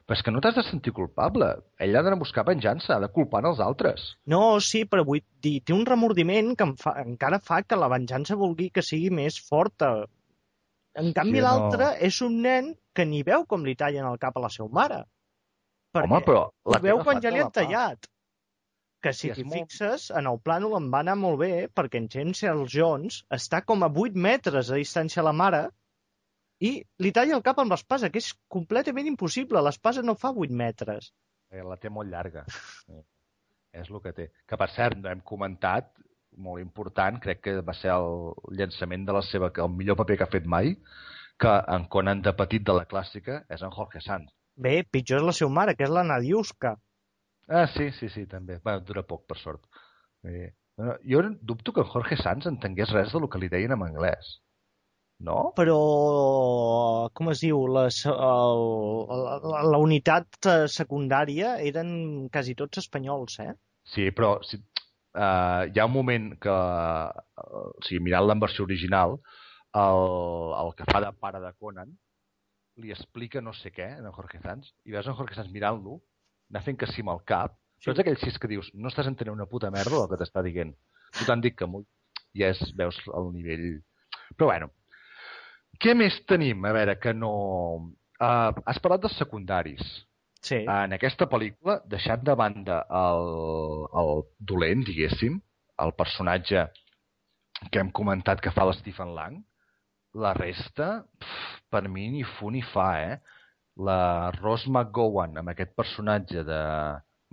[0.05, 1.47] Però és que no t'has de sentir culpable.
[1.81, 4.03] Ell ha de buscar venjança, ha de culpar els altres.
[4.29, 7.89] No, sí, però vull dir, té un remordiment que em fa, encara fa que la
[7.93, 9.95] venjança vulgui que sigui més forta.
[10.95, 11.47] En canvi, Sí, no.
[11.49, 14.69] l'altre és un nen que ni veu com li tallen el cap a la seva
[14.71, 15.01] mare.
[15.95, 18.07] Perquè Home, però la veu quan ja de li han tallat.
[19.03, 22.09] Que si t'hi molt- fixes, en el plànol em va anar molt bé perquè en
[22.09, 25.69] James Earl Jones està com a 8 metres de distància a la mare
[26.61, 29.61] i li talla el cap amb l'espasa, que és completament impossible.
[29.61, 31.13] L'espasa no fa 8 metres.
[31.51, 32.45] Eh, La té molt llarga.
[33.75, 34.31] És el que té.
[34.47, 35.91] Que, per cert, hem comentat,
[36.37, 40.27] molt important, crec que va ser el llançament de la seva, el millor paper que
[40.27, 40.75] ha fet mai,
[41.41, 44.31] que en Conan de petit de la clàssica és en Jorge Sanz.
[44.57, 46.77] Bé, pitjor és la seva mare, que és la Nadiuska.
[47.49, 48.61] Ah, sí, sí, sí, també.
[48.65, 49.65] Bueno, dura poc, per sort.
[50.25, 50.53] Eh,
[51.11, 54.39] jo dubto que en Jorge Sanz entengués res del que li deien en anglès.
[55.25, 55.53] No?
[55.57, 55.79] Però,
[57.15, 58.63] com es diu, les, el,
[59.25, 63.53] la, la unitat secundària eren quasi tots espanyols, eh?
[63.95, 64.59] Sí, però si,
[65.15, 69.19] uh, hi ha un moment que, uh, o sigui, mirant-la en versió original,
[69.75, 70.01] el,
[70.61, 71.95] el que fa de pare de Conan
[72.83, 76.01] li explica no sé què, en Jorge Sanz, i veus en Jorge Sanz mirant-lo,
[76.51, 77.89] anar fent que sí amb el cap, sí.
[77.89, 80.75] tots aquells sis que dius, no estàs entenent una puta merda del que t'està dient.
[81.15, 81.87] Tu t'han dit que molt,
[82.35, 83.69] ja és, veus el nivell...
[84.35, 84.71] Però bueno,
[85.83, 86.65] què més tenim?
[86.67, 87.31] A veure, que no...
[88.15, 89.83] Uh, has parlat dels secundaris.
[90.45, 90.61] Sí.
[90.69, 93.29] En aquesta pel·lícula, deixant de banda el,
[94.01, 95.39] el dolent, diguéssim,
[95.81, 96.67] el personatge
[97.71, 99.39] que hem comentat que fa l'Stephen Lang,
[100.21, 100.89] la resta,
[101.19, 103.17] pf, per mi ni fu ni fa, eh?
[103.85, 106.61] La Rose McGowan, amb aquest personatge de...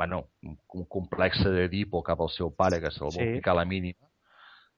[0.01, 0.55] Bueno, un,
[0.89, 3.27] complex d'Edipo cap al seu pare, que se'l vol Sí.
[3.35, 4.07] picar a la mínima,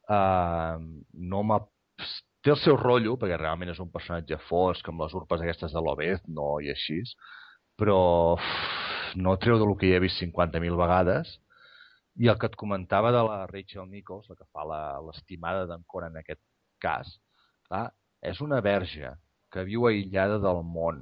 [0.10, 0.82] uh,
[1.14, 1.62] no m'ha...
[2.44, 5.80] Té el seu rotllo, perquè realment és un personatge fosc, amb les urpes aquestes de
[5.80, 6.98] l'Obez, no, i així,
[7.80, 7.98] però
[8.36, 8.52] uf,
[9.16, 11.38] no treu del que hi he vist 50.000 vegades.
[12.22, 14.66] I el que et comentava de la Rachel Nichols, la que fa
[15.06, 16.42] l'estimada d'en Conan en aquest
[16.84, 17.10] cas,
[17.66, 17.88] clar,
[18.22, 19.16] és una verge
[19.54, 21.02] que viu aïllada del món,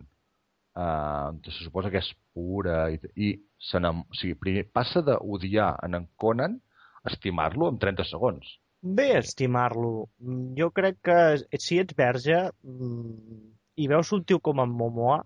[0.76, 6.00] eh, se suposa que és pura, i, i se o sigui, primer, passa d'odiar en
[6.00, 6.60] en Conan
[7.04, 8.48] a estimar-lo en 30 segons.
[8.82, 10.10] Bé estimar-lo.
[10.20, 13.52] Mm, Jo crec que si ets verge mm,
[13.84, 15.22] i veus un tio com en Momoa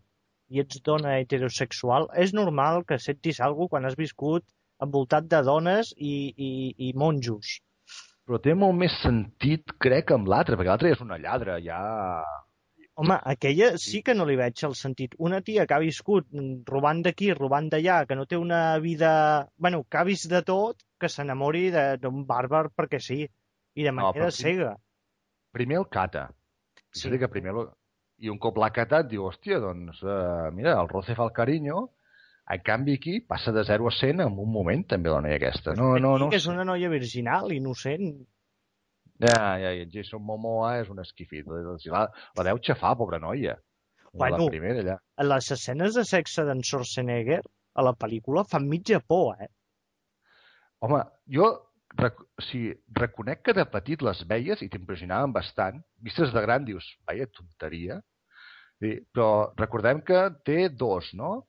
[0.50, 4.46] i ets dona heterosexual, és normal que sentis alguna quan has viscut
[4.86, 6.52] envoltat de dones i, i,
[6.90, 7.60] i monjos.
[8.26, 11.80] Però té molt més sentit, crec, amb l'altre, perquè l'altre és una lladra, ja...
[12.96, 15.18] Home, aquella sí que no li veig el sentit.
[15.20, 16.30] Una tia que ha viscut
[16.70, 19.12] robant d'aquí, robant d'allà, que no té una vida...
[19.60, 21.66] bueno, que ha vist de tot, que s'enamori
[22.02, 23.26] d'un bàrbar perquè sí,
[23.76, 24.46] i de No, manera sí.
[24.48, 24.72] cega.
[25.52, 26.30] Primer el cata.
[26.96, 27.12] Sí.
[27.20, 27.54] que primer...
[28.24, 31.82] I un cop l'ha catat, diu, hòstia, doncs, uh, mira, el roce fa el carinyo,
[32.56, 35.74] en canvi aquí passa de 0 a 100 en un moment, també, la noia aquesta.
[35.80, 36.30] No, no, no.
[36.32, 38.14] que és una noia virginal, innocent.
[39.24, 41.48] Ja, ja, i en Jason Momoa és un esquifit.
[41.92, 42.06] La,
[42.38, 43.56] la deu xafar, pobra noia.
[44.16, 44.44] Bueno.
[44.44, 44.98] La primera, allà.
[45.28, 47.42] Les escenes de sexe d'en Schwarzenegger
[47.76, 49.50] a la pel·lícula fan mitja por, eh?
[50.86, 51.02] Home,
[51.38, 51.50] jo
[52.42, 55.82] sigui, reconec que de petit les veies i t'impressionaven bastant.
[56.04, 58.02] Vistes de gran dius, vaia tonteria.
[58.82, 61.46] Sí, però recordem que té dos, no?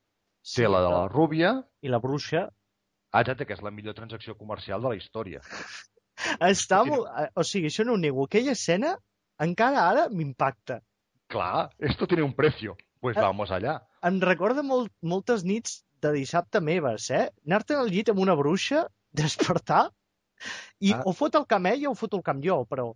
[0.47, 3.94] Sí, té la de la rúbia, I la bruixa ah, exacte, que és la millor
[3.94, 5.40] transacció comercial de la història.
[6.40, 6.90] està Sí.
[6.90, 7.09] molt...
[7.18, 8.24] eh, O sigui, això no ho nego.
[8.28, 8.94] Aquella escena
[9.42, 10.80] encara ara m'impacta.
[11.28, 12.76] Clar, esto tiene un precio.
[13.01, 13.22] Pues Ah.
[13.22, 13.82] vamos allá.
[14.03, 17.30] Em recorda molt, moltes nits de dissabte meves, eh?
[17.47, 19.90] Anar-te'n al llit amb una bruixa, despertar,
[20.80, 21.03] i Ah.
[21.07, 22.93] o fot el camp ella o fot el camp jo, però...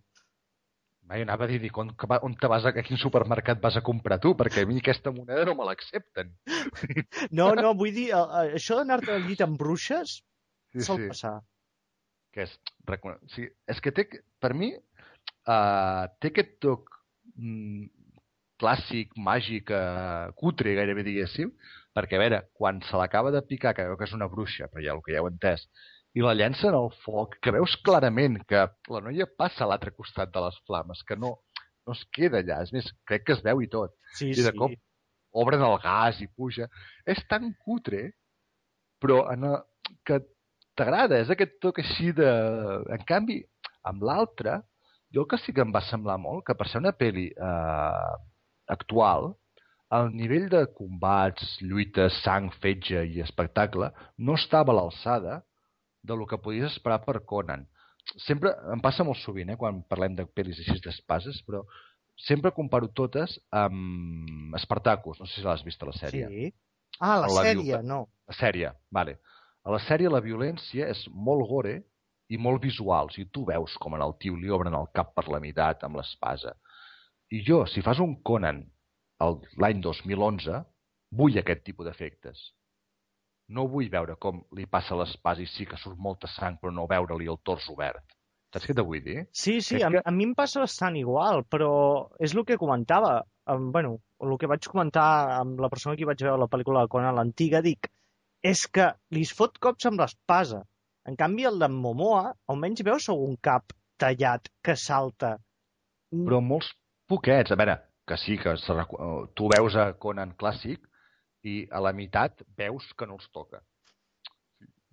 [1.11, 1.89] Mai anava a dir, dic, on,
[2.23, 4.31] on te vas a, a quin supermercat vas a comprar tu?
[4.37, 6.29] Perquè a mi aquesta moneda no me l'accepten.
[7.35, 10.21] No, no, vull dir, això d'anar-te al llit amb bruixes
[10.71, 11.07] Sí, sol sí.
[11.11, 11.41] passar.
[12.31, 12.53] que és,
[13.33, 14.05] sigui, és que té,
[14.39, 16.87] per mi, uh, té aquest toc
[17.35, 17.89] mm,
[18.61, 21.51] clàssic, màgic, uh, cutre, gairebé diguéssim,
[21.97, 24.85] perquè, a veure, quan se l'acaba de picar, que veu que és una bruixa, però
[24.85, 25.67] ja el que ja ho he entès,
[26.17, 29.93] i la llença en el foc, que veus clarament que la noia passa a l'altre
[29.95, 31.37] costat de les flames, que no,
[31.87, 33.95] no es queda allà, és més, crec que es veu i tot.
[34.17, 34.57] Sí, I de sí.
[34.59, 34.75] cop
[35.43, 36.67] obren el gas i puja.
[37.07, 38.09] És tan cutre,
[39.01, 39.61] però en el,
[40.07, 40.19] que
[40.77, 42.31] t'agrada, és aquest toc així de...
[42.91, 43.39] En canvi,
[43.87, 44.59] amb l'altre,
[45.13, 48.11] jo el que sí que em va semblar molt, que per ser una pel·li eh,
[48.71, 49.31] actual,
[49.91, 53.89] el nivell de combats, lluites, sang, fetge i espectacle
[54.23, 55.41] no estava a l'alçada
[56.03, 57.67] de lo que podies esperar per Conan.
[58.25, 61.61] Sempre, em passa molt sovint, eh, quan parlem de pel·lis així d'espases, però
[62.25, 66.27] sempre comparo totes amb Spartacus, no sé si l'has vist a la sèrie.
[66.27, 66.51] Sí.
[66.99, 68.01] Ah, la, La sèrie, no.
[68.29, 69.19] La sèrie, vale.
[69.65, 71.77] A la sèrie la violència és molt gore
[72.31, 73.09] i molt visual.
[73.09, 75.83] O sigui, tu veus com en el tio li obren el cap per la meitat
[75.85, 76.55] amb l'espasa.
[77.31, 78.63] I jo, si fas un Conan
[79.61, 80.63] l'any 2011,
[81.17, 82.41] vull aquest tipus d'efectes.
[83.51, 86.85] No vull veure com li passa l'espasa i sí que surt molta sang, però no
[86.87, 88.03] veure-li el tors obert.
[88.53, 89.25] Saps què te vull dir?
[89.31, 91.71] Sí, sí, És a, que- a mi em passa bastant igual, però
[92.19, 93.21] és el que comentava.
[93.51, 95.03] um, bueno, el que vaig comentar
[95.39, 97.87] amb la persona que vaig veure la pel·lícula de Conan l'antiga, dic,
[98.43, 100.61] és que li es fot cops amb l'espasa.
[101.09, 105.33] En canvi, el d'en Momoa, almenys veus algun cap tallat que salta.
[106.13, 106.69] Però molts
[107.09, 107.51] poquets.
[107.51, 108.53] A veure, que sí, que
[109.35, 110.85] tu veus a Conan clàssic
[111.47, 113.61] i a la meitat veus que no els toca.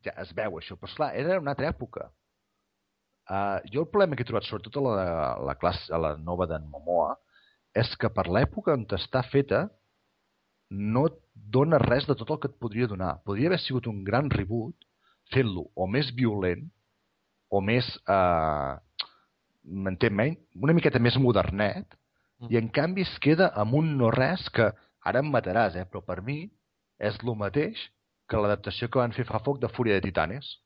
[0.05, 2.09] Ja es veu això, però esclar, era una altra època.
[3.29, 5.09] Uh, jo el problema que he trobat, sobretot a la,
[5.51, 7.13] la, classe, a la nova d'en Momoa,
[7.77, 9.67] és que per l'època on està feta
[10.71, 13.19] no et dona res de tot el que et podria donar.
[13.29, 14.89] Podria haver sigut un gran reboot
[15.33, 16.65] fent-lo o més violent
[17.53, 19.05] o més, eh,
[19.65, 21.97] m'entén menys, una miqueta més modernet,
[22.49, 24.69] i en canvi es queda amb un no-res que,
[25.09, 26.41] ara em mataràs, eh, però per mi
[26.99, 27.81] és el mateix
[28.29, 30.59] que l'adaptació que van fer fa foc de Fúria de Titanes,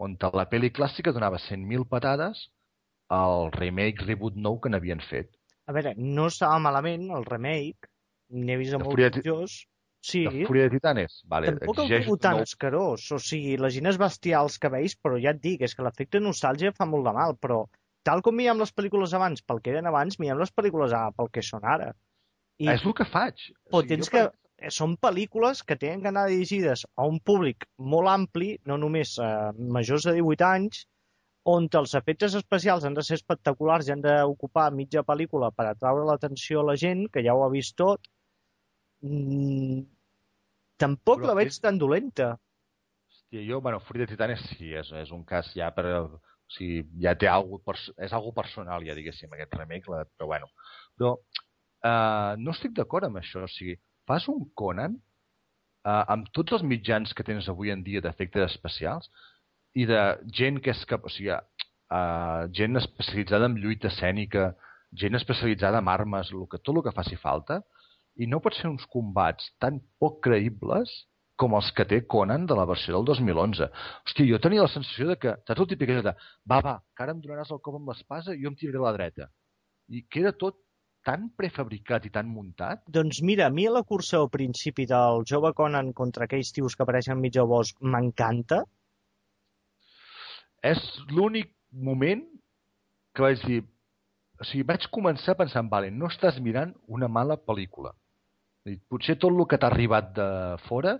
[0.00, 2.46] on la pel·li clàssica donava 100.000 patades
[3.10, 5.32] al remake, reboot nou que n'havien fet.
[5.66, 7.90] A veure, no estava malament el remake,
[8.30, 9.64] n'he vist De molt pitjors.
[10.00, 11.18] Sí, De Fúria de Titanes?
[11.28, 13.02] Vale, tampoc el trobo tan nou- escarós.
[13.12, 16.72] O sigui, les gines bestials que veus, però ja et dic, és que l'efecte nostàlgia
[16.72, 17.66] fa molt de mal, però
[18.02, 21.28] tal com mirem les pel·lícules abans pel que eren abans, mirem les pel·lícules ara pel
[21.28, 21.90] que són ara.
[22.60, 23.40] I És el que faig.
[23.64, 24.66] però O sigui, tens per- que...
[24.66, 29.14] eh, Són pel·lícules que tenen que anar dirigides a un públic molt ampli, no només
[29.18, 30.82] eh, majors de 18 anys,
[31.48, 36.04] on els efectes especials han de ser espectaculars i han d'ocupar mitja pel·lícula per atraure
[36.04, 38.04] l'atenció a la gent, que ja ho ha vist tot.
[39.00, 39.80] Mm,
[40.80, 42.34] tampoc Però la veig és- tan dolenta.
[43.10, 45.86] Hòstia, jo, bueno, Fúria de Titanes sí, és, és un cas ja per...
[45.86, 46.20] O
[46.52, 47.60] sigui, ja té algo,
[48.02, 50.48] és algo personal, ja diguéssim, aquest remake, la, però bueno.
[50.98, 51.12] Però
[51.86, 53.76] uh, no estic d'acord amb això, o sigui,
[54.08, 59.10] fas un Conan uh, amb tots els mitjans que tens avui en dia d'efectes especials
[59.74, 60.00] i de
[60.34, 61.04] gent que és cap...
[61.06, 64.50] O sigui, uh, gent especialitzada en lluita escènica,
[64.92, 67.60] gent especialitzada en armes, el que, tot el que faci falta,
[68.20, 70.90] i no pots fer uns combats tan poc creïbles
[71.40, 73.68] com els que té Conan de la versió del 2011.
[74.04, 77.14] Hòstia, jo tenia la sensació de que, saps el típic de va, va, que ara
[77.16, 79.30] em donaràs el cop amb l'espasa i jo em tiraré a la dreta.
[79.88, 80.58] I que era tot
[81.06, 82.82] tan prefabricat i tan muntat.
[82.88, 86.84] Doncs mira, a mi la cursa al principi del jove Conan contra aquells tios que
[86.84, 88.62] apareixen enmig del bosc m'encanta.
[90.72, 92.26] És l'únic moment
[93.14, 93.62] que vaig dir...
[94.40, 97.92] O sigui, vaig començar pensant, vale, no estàs mirant una mala pel·lícula.
[98.68, 100.28] I potser tot el que t'ha arribat de
[100.64, 100.94] fora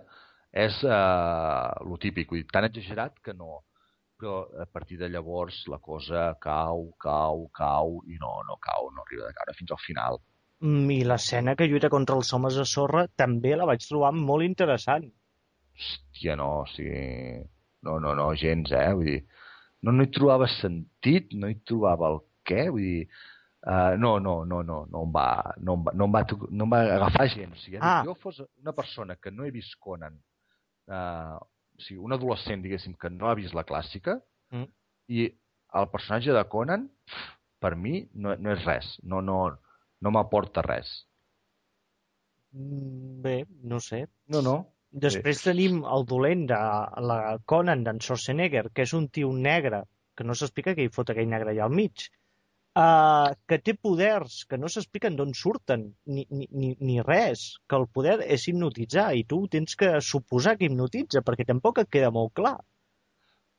[0.51, 3.61] és uh, lo típic, dir, tan exagerat que no.
[4.21, 9.01] Però a partir de llavors la cosa cau, cau, cau, i no, no cau, no
[9.01, 10.19] arriba de caure fins al final.
[10.61, 14.45] Mm, I l'escena que lluita contra els homes de sorra també la vaig trobar molt
[14.45, 15.07] interessant.
[15.73, 17.01] Hòstia, no, o sigui...
[17.81, 18.91] No, no, no, gens, eh?
[18.93, 19.21] Vull dir,
[19.81, 23.07] no, no hi trobava sentit, no hi trobava el què, vull dir...
[23.61, 25.25] Uh, no, no, no, no, no em va,
[25.61, 27.57] no em va, no em va, no em va agafar gens.
[27.57, 27.99] O sigui, Ah.
[27.99, 28.05] ah.
[28.05, 30.15] jo fos una persona que no he vist Conan,
[30.89, 31.37] uh,
[31.81, 34.19] sigui, un adolescent, diguéssim, que no ha vist la clàssica,
[34.51, 34.65] Mm.
[35.15, 35.25] i
[35.79, 36.89] el personatge de Conan,
[37.63, 38.87] per mi, no, no és res.
[39.03, 39.37] No, no,
[40.01, 40.89] no m'aporta res.
[42.53, 44.05] Mm, Bé, no sé.
[44.27, 44.55] No, no.
[44.91, 46.57] Després tenim el dolent de
[47.07, 49.85] la Conan d'en Schwarzenegger, que és un tio negre,
[50.17, 52.09] que no s'explica què hi fot aquell negre allà al mig,
[52.77, 57.87] uh, que té poders que no s'expliquen d'on surten, ni, ni, ni, res, que el
[57.87, 62.35] poder és hipnotitzar, i tu tens que suposar que hipnotitza, perquè tampoc et queda molt
[62.39, 62.57] clar.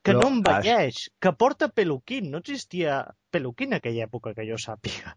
[0.02, 4.58] Que Però no envelleix, que porta peluquín, no existia peluquín en aquella època que jo
[4.58, 5.14] sàpiga.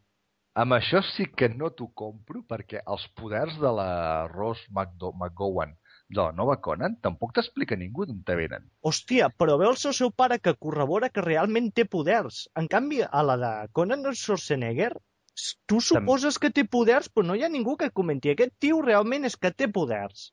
[0.61, 3.89] Amb això sí que no t'ho compro, perquè els poders de la
[4.31, 5.73] Rose McDo McGowan
[6.09, 8.67] de la nova Conan tampoc t'explica ningú d'on te venen.
[8.85, 12.43] Hòstia, però veus el seu pare que corrobora que realment té poders.
[12.55, 14.91] En canvi, a la de Conan Schwarzenegger,
[15.67, 18.29] tu suposes que té poders, però no hi ha ningú que comenti.
[18.31, 20.29] Aquest tio realment és que té poders.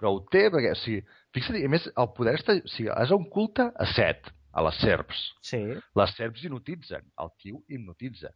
[0.00, 1.02] Però ho té, perquè, o sigui,
[1.36, 4.78] fixa't, a més, el poder està, o sigui, és un culte a set, a les
[4.80, 5.18] serps.
[5.44, 5.58] Sí.
[5.98, 8.30] Les serps hipnotitzen, el tio hipnotitza.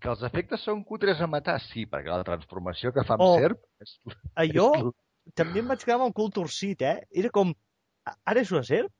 [0.00, 3.36] Que els efectes són cutres a matar, sí, perquè la transformació que fa amb Oh.
[3.38, 3.60] serp...
[3.80, 3.92] És,
[4.34, 4.94] Allò és-
[5.34, 7.00] també em vaig quedar amb el cul torcit, eh?
[7.10, 7.52] Era com,
[8.06, 8.92] "A- ara és una serp?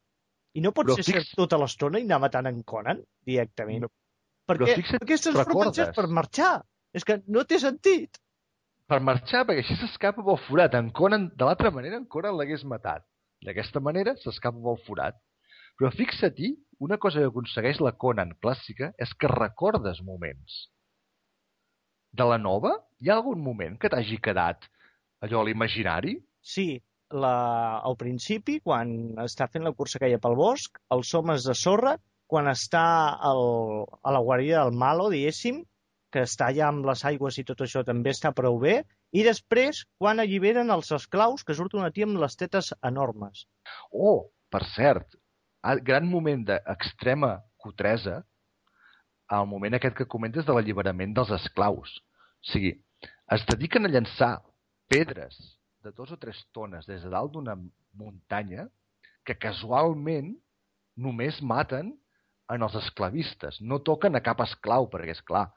[0.55, 3.83] I no pot Però ser fix- serp tota l'estona i anar matant en Conan directament?
[3.83, 3.89] No.
[4.49, 5.97] perquè fixa't, aquestes freqüències recordes?
[5.97, 6.62] per marxar.
[6.95, 8.16] És que no té sentit.
[8.87, 10.74] per marxar, perquè així s'escapa pel forat.
[10.74, 13.03] En Conan, de l'altra manera, en Conan l'hagués matat.
[13.45, 15.16] D'aquesta manera s'escapa pel forat.
[15.77, 20.70] Però fixa-t'hi, una cosa que aconsegueix la Conan clàssica és que recordes moments.
[22.12, 22.70] De la nova,
[23.01, 24.62] hi ha algun moment que t'hagi quedat
[25.24, 26.16] allò l'imaginari?
[26.40, 26.68] Sí,
[27.12, 27.36] la,
[27.84, 28.90] al principi, quan
[29.22, 31.96] està fent la cursa aquella pel bosc, els homes de sorra,
[32.26, 32.84] quan està
[33.30, 33.42] el,
[34.02, 35.62] a la guarida del malo, diguéssim,
[36.12, 38.80] que està allà amb les aigües i tot això també està prou bé,
[39.14, 43.46] i després, quan alliberen els esclaus, que surt una tia amb les tetes enormes.
[43.92, 45.18] Oh, per cert,
[45.62, 48.22] ah, gran moment d'extrema cutresa,
[49.36, 51.96] el moment aquest que comentes de l'alliberament dels esclaus.
[51.98, 52.76] O sigui,
[53.34, 54.36] es dediquen a llançar
[54.89, 55.37] pedres
[55.84, 57.55] de dos o tres tones des de dalt d'una
[57.97, 58.68] muntanya
[59.26, 60.34] que casualment
[60.97, 61.95] només maten
[62.53, 63.61] en els esclavistes.
[63.61, 65.49] No toquen a cap esclau, perquè, és clar,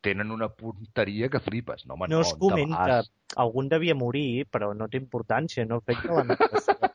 [0.00, 1.84] tenen una punteria que flipes.
[1.86, 5.76] No, home, No no, es comenta, vegades- algun devia morir, però no té importància, no
[5.82, 6.74] afecta la narració.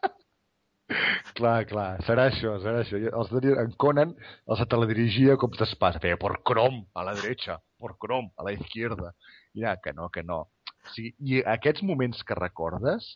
[1.33, 2.99] Clar, clar, serà això, serà això.
[3.09, 4.11] Els de, en Conan
[4.53, 5.97] els teledirigia com d'espasa.
[6.03, 9.13] Feia por crom a la dreta, por crom a la izquierda.
[9.57, 10.43] Ja, que no, que no.
[10.83, 13.13] O sigui, I aquests moments que recordes,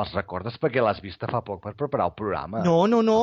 [0.00, 2.62] els recordes perquè l'has vist fa poc per preparar el programa.
[2.64, 3.18] No, no, no.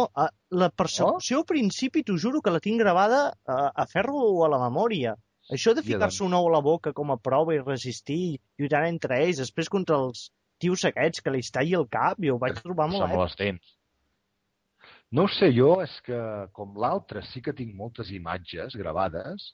[0.54, 4.62] La persecució al principi, t'ho juro que la tinc gravada a, a ferro a la
[4.68, 5.16] memòria.
[5.50, 8.86] Això de Ja, ficar-se un ou a la boca com a prova i resistir, lluitant
[8.86, 10.28] entre ells, després contra els
[10.62, 13.22] tios aquests que li es talli el cap, jo ho vaig trobar molt èpic.
[13.24, 13.76] les dents.
[15.18, 16.20] No ho sé, jo és que,
[16.54, 19.54] com l'altre, sí que tinc moltes imatges gravades.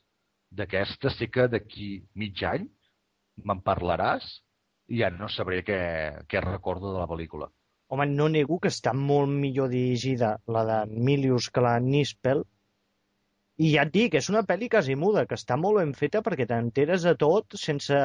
[0.52, 1.88] D'aquesta sí que d'aquí
[2.20, 2.68] mig any
[3.44, 4.28] me'n parlaràs
[4.88, 5.80] i ja no sabré què,
[6.30, 7.50] què recordo de la pel·lícula.
[7.94, 12.44] Home, no nego que està molt millor dirigida la de Milius que la Nispel.
[13.62, 16.48] I ja et dic, és una pel·li quasi muda, que està molt ben feta perquè
[16.50, 18.00] t'enteres de tot sense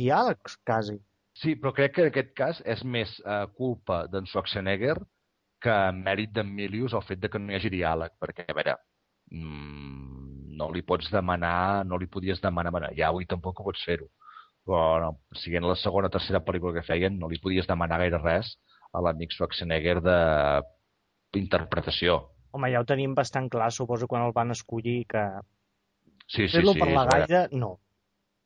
[0.00, 0.96] diàlegs, quasi.
[1.38, 4.96] Sí, però crec que en aquest cas és més eh, culpa d'en Schwarzenegger
[5.62, 8.74] que mèrit d'en Milius el fet de que no hi hagi diàleg, perquè, a veure,
[9.30, 13.84] mm, no li pots demanar, no li podies demanar, bueno, ja avui tampoc ho pots
[13.86, 14.08] fer-ho,
[14.68, 15.10] però no,
[15.40, 18.54] siguent la segona o tercera pel·lícula que feien, no li podies demanar gaire res
[18.92, 20.18] a l'amic Schwarzenegger de.
[22.56, 25.24] Home, ja ho tenim bastant clar, suposo, quan el van escollir, que
[26.28, 26.80] Sí, sí, fer-lo sí.
[26.80, 27.04] per vera.
[27.12, 27.78] gaire, no.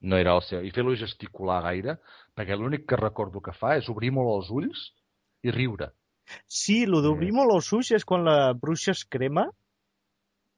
[0.02, 0.62] No era el seu.
[0.66, 1.96] I fer-lo gesticular gaire,
[2.34, 4.82] perquè l'únic que recordo que fa és obrir molt els ulls
[5.42, 5.90] i riure.
[6.46, 9.48] Sí, el d'obrir molt els ulls és quan la bruixa es crema.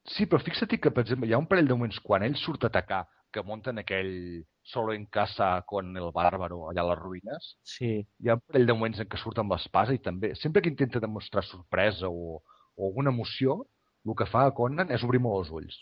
[0.04, 2.64] Sí, però fixa't que, per exemple, hi ha un parell de moments quan ell surt
[2.64, 7.50] a atacar, que munten aquell solo en casa con el bàrbaro allà a les ruïnes,
[7.62, 7.90] Sí.
[8.20, 10.72] hi ha un parell de moments en què surt amb l'espasa i també, sempre que
[10.72, 12.40] intenta demostrar sorpresa o,
[12.76, 13.60] o alguna emoció,
[14.06, 15.78] el que fa a Conan és obrir molt els ulls.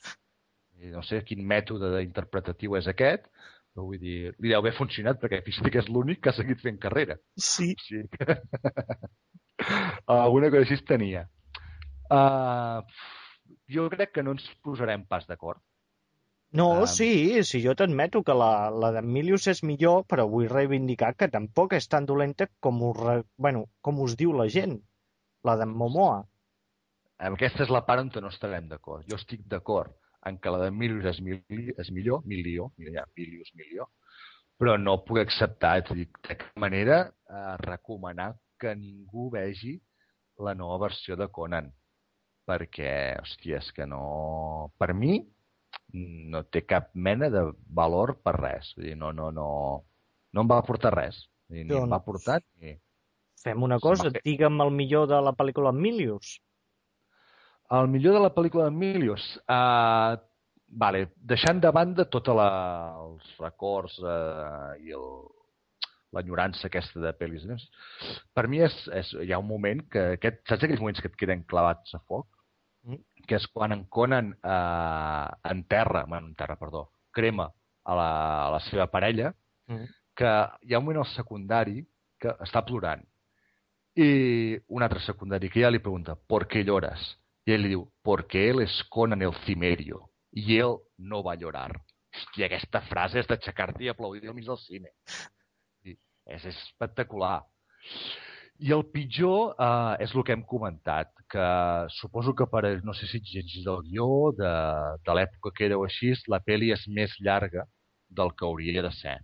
[0.83, 3.29] I no sé quin mètode interpretatiu és aquest,
[3.73, 6.61] però vull dir, li deu haver funcionat perquè fixa't que és l'únic que ha seguit
[6.61, 7.17] fent carrera.
[7.39, 7.73] Sí.
[7.73, 8.37] O sigui que...
[10.13, 11.29] Alguna cosa així tenia.
[12.13, 12.83] Uh,
[13.73, 15.63] jo crec que no ens posarem pas d'acord.
[16.53, 21.15] No, Um, sí, sí, jo t'admeto que la, la d'Emilius és millor, però vull reivindicar
[21.17, 23.15] que tampoc és tan dolenta com us, re...
[23.41, 24.77] bueno, com us diu la gent,
[25.49, 26.21] la d'en Momoa.
[27.31, 29.09] Aquesta és la part on no estarem d'acord.
[29.09, 29.97] Jo estic d'acord
[30.29, 31.41] en que la de Milius és, mil,
[31.79, 33.89] és millor, milió, ja, Milius, milió,
[34.61, 39.79] però no puc acceptar, és a dir, de cap manera, eh, recomanar que ningú vegi
[40.39, 41.73] la nova versió de Conan.
[42.47, 42.93] Perquè,
[43.23, 44.03] hòstia, és que no...
[44.79, 45.17] Per mi,
[45.93, 48.73] no té cap mena de valor per res.
[48.77, 49.49] Vull dir, no, no, no,
[50.33, 51.25] no em va aportar res.
[51.49, 52.79] Vull dir, ni em va Doncs- aportar ni...
[53.43, 56.37] Fem una cosa, fet- digue'm el millor de la pel·lícula Emilius.
[57.73, 60.19] El millor de la pel·lícula d'Emilius, uh,
[60.83, 65.07] vale, deixant de banda tots els records uh, i el,
[66.13, 67.47] l'enyorança aquesta de pel·lis,
[68.37, 71.19] per mi és, és, hi ha un moment que, aquest, saps aquells moments que et
[71.19, 72.29] queden clavats a foc?
[72.83, 72.99] Mm.
[73.27, 77.53] Que és quan en Conan uh, enterra, bueno, enterra, perdó, crema
[77.85, 78.11] a la,
[78.47, 79.35] a la seva parella,
[79.69, 79.87] Mm.
[80.19, 80.31] que
[80.67, 81.85] hi ha un moment al secundari
[82.21, 83.05] que està plorant
[83.95, 87.01] y un altre secundari que ja li pregunta ¿por qué lloras?
[87.47, 91.37] I ell li diu porque él es Conan el cimerio y él no va a
[91.37, 91.73] llorar.
[92.13, 94.93] Hòstia, aquesta frase és d'aixecar-te i aplaudir al mig del cine.
[95.85, 97.43] I és espectacular.
[98.63, 101.47] I el pitjor eh, és el que hem comentat, que
[101.91, 104.07] suposo que per, no sé si ets llegit el guió
[104.39, 104.53] de,
[105.03, 107.67] de l'època que era així, la pel·li és més llarga
[108.21, 109.19] del que hauria de ser.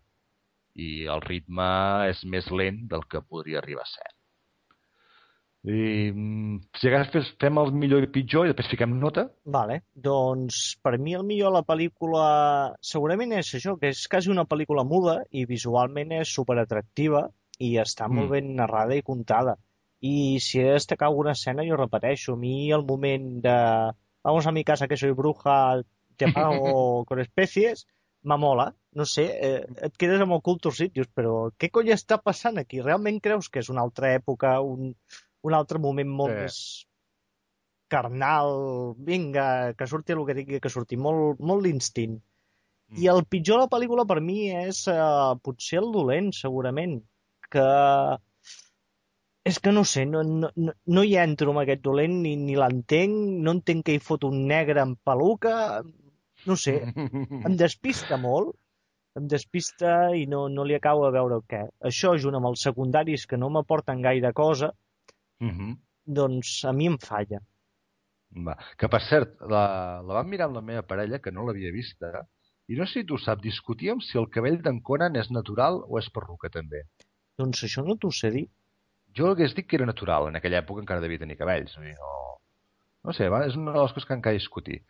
[0.74, 1.68] I el ritme
[2.10, 4.10] és més lent del que podria arribar a ser.
[5.68, 9.28] I, mm, si agafes, fem el millor i pitjor i després fiquem nota.
[9.58, 12.28] Vale, doncs per mi el millor la pel·lícula
[12.92, 17.28] segurament és això, que és quasi una pel·lícula muda i visualment és superatractiva
[17.58, 18.14] i està Mm.
[18.16, 19.56] molt ben narrada i contada.
[20.00, 23.56] I si he de destacar alguna escena, jo repeteixo, a mi el moment de
[24.22, 25.82] vamos a mi casa que soy bruja,
[26.16, 27.86] te pago con especies,
[28.22, 28.74] m'amola.
[28.92, 32.58] No sé, eh, et quedes amb el cul torcit, dius, però què cony està passant
[32.58, 32.80] aquí?
[32.80, 34.94] Realment creus que és una altra època, un,
[35.42, 36.40] un altre moment molt Sí.
[36.42, 36.58] més
[37.88, 42.18] carnal, vinga, que surti el que tingui que sortir, molt, molt l'instint.
[42.96, 46.98] I el pitjor de la pel·lícula per mi és uh, potser el dolent, segurament.
[47.52, 47.66] Que
[49.48, 52.56] és que no sé, no, no, no- no hi entro amb aquest dolent ni, ni
[52.58, 53.14] l'entenc,
[53.46, 55.54] no entenc que hi fot un negre amb peluca,
[56.46, 58.52] no sé, em despista molt,
[59.16, 61.62] em despista i no, no li acabo de veure què.
[61.90, 64.72] Això, junt amb els secundaris que no m'aporten gaire cosa,
[65.40, 65.76] Mhm.
[66.04, 67.40] doncs a mi em falla.
[68.44, 68.56] Va.
[68.76, 72.26] Que, per cert, la, la vam mirar amb la meva parella, que no l'havia vista,
[72.68, 75.96] i no sé si tu saps, discutíem si el cabell d'en Conan és natural o
[75.98, 76.82] és perruca, també.
[77.38, 78.46] Doncs això no t'ho sé dir.
[79.18, 81.76] Jo hagués dit que era natural, en aquella època encara devia tenir cabells.
[81.76, 82.38] vull dir, No,
[83.08, 84.80] no sé, va, és una de les coses que encara discutir.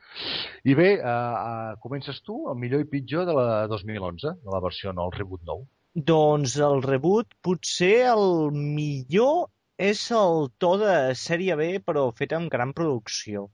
[0.65, 4.63] I bé, uh, uh, comences tu, el millor i pitjor de la 2011, de la
[4.65, 5.67] versió no, el reboot nou.
[6.13, 12.51] Doncs el reboot, potser el millor és el to de sèrie B, però fet amb
[12.51, 13.49] gran producció.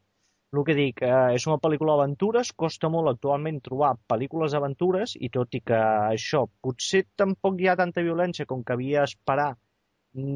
[0.55, 5.31] El que dic, eh, és una pel·lícula d'aventures, costa molt actualment trobar pel·lícules d'aventures, i
[5.37, 5.81] tot i que
[6.15, 9.49] això, potser tampoc hi ha tanta violència com que havia d'esperar,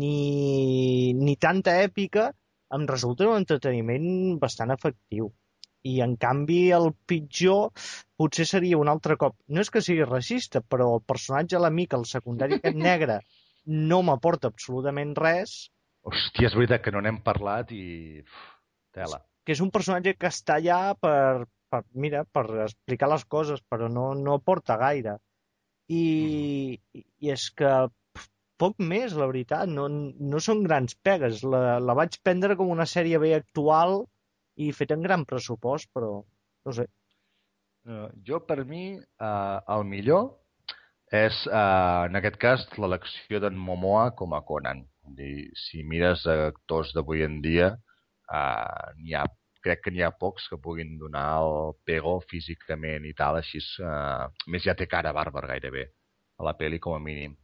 [0.00, 2.32] ni, ni tanta èpica,
[2.74, 5.30] em resulta un entreteniment bastant efectiu.
[5.86, 7.70] I, en canvi, el pitjor
[8.18, 9.38] potser seria un altre cop.
[9.54, 13.20] No és que sigui racista, però el personatge a l'amic, el secundari aquest negre,
[13.88, 15.58] no m'aporta absolutament res,
[16.08, 18.22] Hòstia, és veritat que no n'hem parlat i...
[18.96, 19.18] Tela.
[19.48, 23.86] Que és un personatge que està allà per, per, mira, per explicar les coses, però
[23.88, 25.14] no, no aporta gaire.
[25.88, 26.02] I,
[26.92, 27.70] I és que
[28.60, 31.40] poc més, la veritat, no, no són grans pegues.
[31.48, 34.02] La, la vaig prendre com una sèrie B actual
[34.60, 36.84] i feta en gran pressupost, però no sé.
[37.88, 40.28] Uh, jo, per mi, uh, el millor
[41.08, 44.84] és, uh, en aquest cas, l'elecció d'en Momoa com a Conan.
[45.16, 47.78] Dir, si mires actors d'avui en dia,
[48.32, 49.24] uh, n'hi ha,
[49.64, 54.28] crec que n'hi ha pocs que puguin donar el pego físicament i tal, així, a
[54.46, 55.88] més ja té cara bàrbar gairebé
[56.38, 57.34] a la pel·li com a mínim.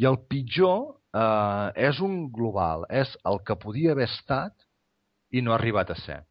[0.00, 4.54] I el pitjor uh, és un global, és el que podia haver estat
[5.30, 6.22] i no ha arribat a ser.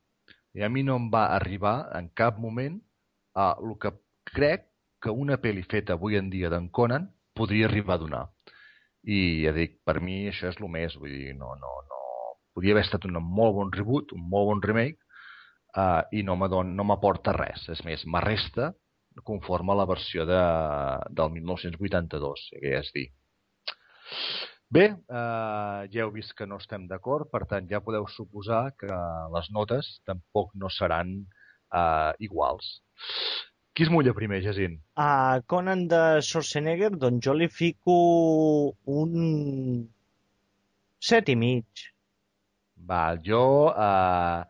[0.58, 2.80] I a mi no em va arribar en cap moment
[3.38, 3.94] a el que
[4.34, 4.66] crec
[5.04, 8.26] que una pel·li feta avui en dia d'en Conan podria arribar a donar.
[9.08, 11.76] I ja dic, per mi això és el més, vull dir, no, no,
[12.60, 12.62] no...
[12.62, 15.00] Podria haver estat un molt bon reboot, un molt bon remake,
[15.78, 17.70] uh, i no m'adon- no m'aporta res.
[17.72, 18.74] És més, m'arresta
[19.24, 20.40] conforme a la versió de,
[21.12, 23.08] del 1982, que és dir.
[24.70, 28.88] Bé, eh, ja heu vist que no estem d'acord, per tant ja podeu suposar que
[29.34, 31.26] les notes tampoc no seran
[31.74, 32.84] eh, iguals.
[33.74, 34.78] Qui es mulla primer, Jacint?
[34.96, 39.90] A Conan de Schwarzenegger, doncs jo li fico un
[41.00, 41.66] set i mig.
[42.88, 44.44] Va, jo, eh,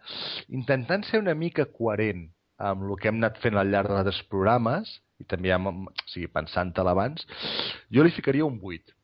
[0.56, 2.28] intentant ser una mica coherent
[2.60, 6.30] amb el que hem anat fent al llarg dels programes, i també amb, o sigui,
[6.32, 7.26] pensant-te l'abans,
[7.92, 8.96] jo li ficaria un 8,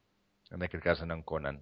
[0.55, 1.59] en aquest cas en en Conan,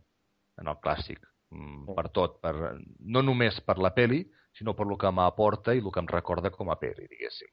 [0.62, 1.22] en el clàssic,
[1.54, 2.54] mm, per tot, per,
[3.00, 4.24] no només per la peli,
[4.58, 7.50] sinó per lo que m'aporta i el que em recorda com a peli, diguéssim.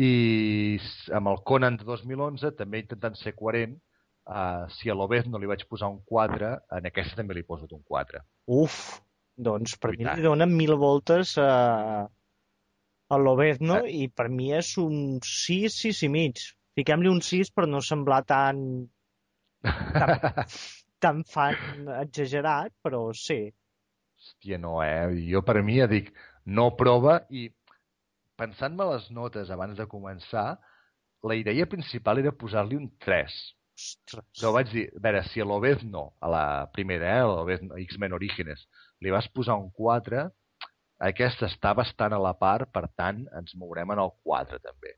[0.00, 0.78] I
[1.12, 3.76] amb el Conan de 2011, també intentant ser coherent,
[4.28, 7.68] uh, si a l'Obez no li vaig posar un 4, en aquesta també li poso
[7.70, 8.22] un 4.
[8.56, 8.78] Uf,
[9.36, 11.50] doncs per I mi li donen mil voltes a,
[13.10, 16.42] a l'Obezno i per mi és un 6, 6 i mig.
[16.78, 18.60] Fiquem-li un 6 per no semblar tan,
[19.62, 20.12] tan,
[21.04, 23.42] tan fan exagerat, però sí.
[24.20, 25.16] Hòstia, no, eh?
[25.30, 26.12] Jo per mi ja dic,
[26.44, 27.48] no prova i
[28.40, 30.58] pensant-me les notes abans de començar,
[31.30, 33.36] la idea principal era posar-li un 3.
[33.80, 34.26] Ostres.
[34.36, 37.64] Però vaig dir, a veure, si a l'Obez no, a la primera, eh, a l'Obez
[37.86, 38.66] X-Men Orígenes,
[39.00, 40.26] li vas posar un 4,
[41.10, 44.96] aquesta està bastant a la part, per tant, ens mourem en el 4 també.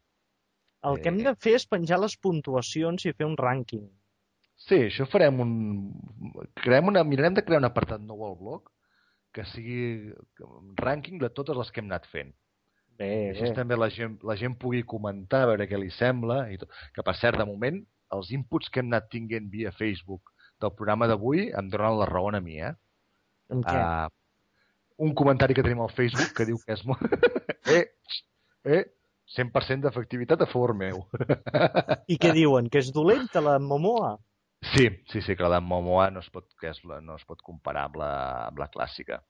[0.91, 3.87] El que hem de fer és penjar les puntuacions i fer un rànquing.
[4.67, 5.53] Sí, això farem un...
[6.63, 7.05] Creem una...
[7.07, 8.71] Mirarem de crear un apartat nou al blog
[9.33, 10.13] que sigui
[10.45, 12.35] un rànquing de totes les que hem anat fent.
[12.99, 13.55] Bé, I així bé.
[13.57, 16.45] també la gent, la gent pugui comentar, a veure què li sembla.
[16.53, 16.75] I tot.
[16.95, 17.81] Que, per cert, de moment,
[18.17, 20.33] els inputs que hem anat tinguent via Facebook
[20.63, 22.75] del programa d'avui em donen la raó a mi, eh?
[23.53, 23.79] En què?
[23.79, 27.03] Uh, un comentari que tenim al Facebook que diu que és molt...
[27.77, 27.87] eh,
[28.65, 28.85] eh,
[29.33, 31.07] 100% d'efectivitat a favor meu.
[32.13, 32.69] I què diuen?
[32.69, 34.17] Que és dolenta la Momoa?
[34.75, 37.25] Sí, sí, sí, que la de Momoa no es pot, que és la, no es
[37.27, 38.11] pot comparar amb la,
[38.51, 39.23] amb la clàssica.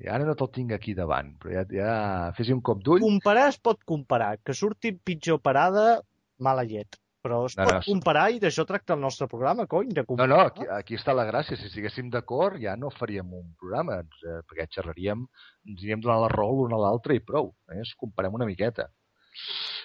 [0.00, 1.92] I ara no te'l tinc aquí davant, però ja, ja
[2.36, 3.02] fes un cop d'ull.
[3.02, 4.36] Comparar es pot comparar.
[4.46, 6.00] Que surti pitjor parada,
[6.38, 6.99] mala llet.
[7.22, 10.06] Però es No, pot no, comparar i d'això tracta el nostre programa, cony, de No,
[10.06, 10.28] comparar.
[10.30, 11.56] no, aquí, aquí està la gràcia.
[11.56, 15.26] Si estiguéssim d'acord, ja no faríem un programa, ens, eh, perquè xerraríem,
[15.68, 17.52] ens aniríem donant la raó l'un a l'altre i prou.
[17.70, 17.76] Eh?
[17.82, 18.88] Ens comparem una miqueta.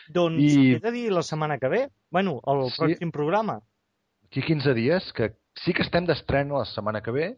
[0.09, 1.89] Doncs I- he de dir la setmana que ve.
[2.11, 2.81] Bueno, el Sí.
[2.81, 3.59] pròxim programa.
[4.25, 7.37] Aquí 15 dies, que sí que estem d'estrena la setmana que ve,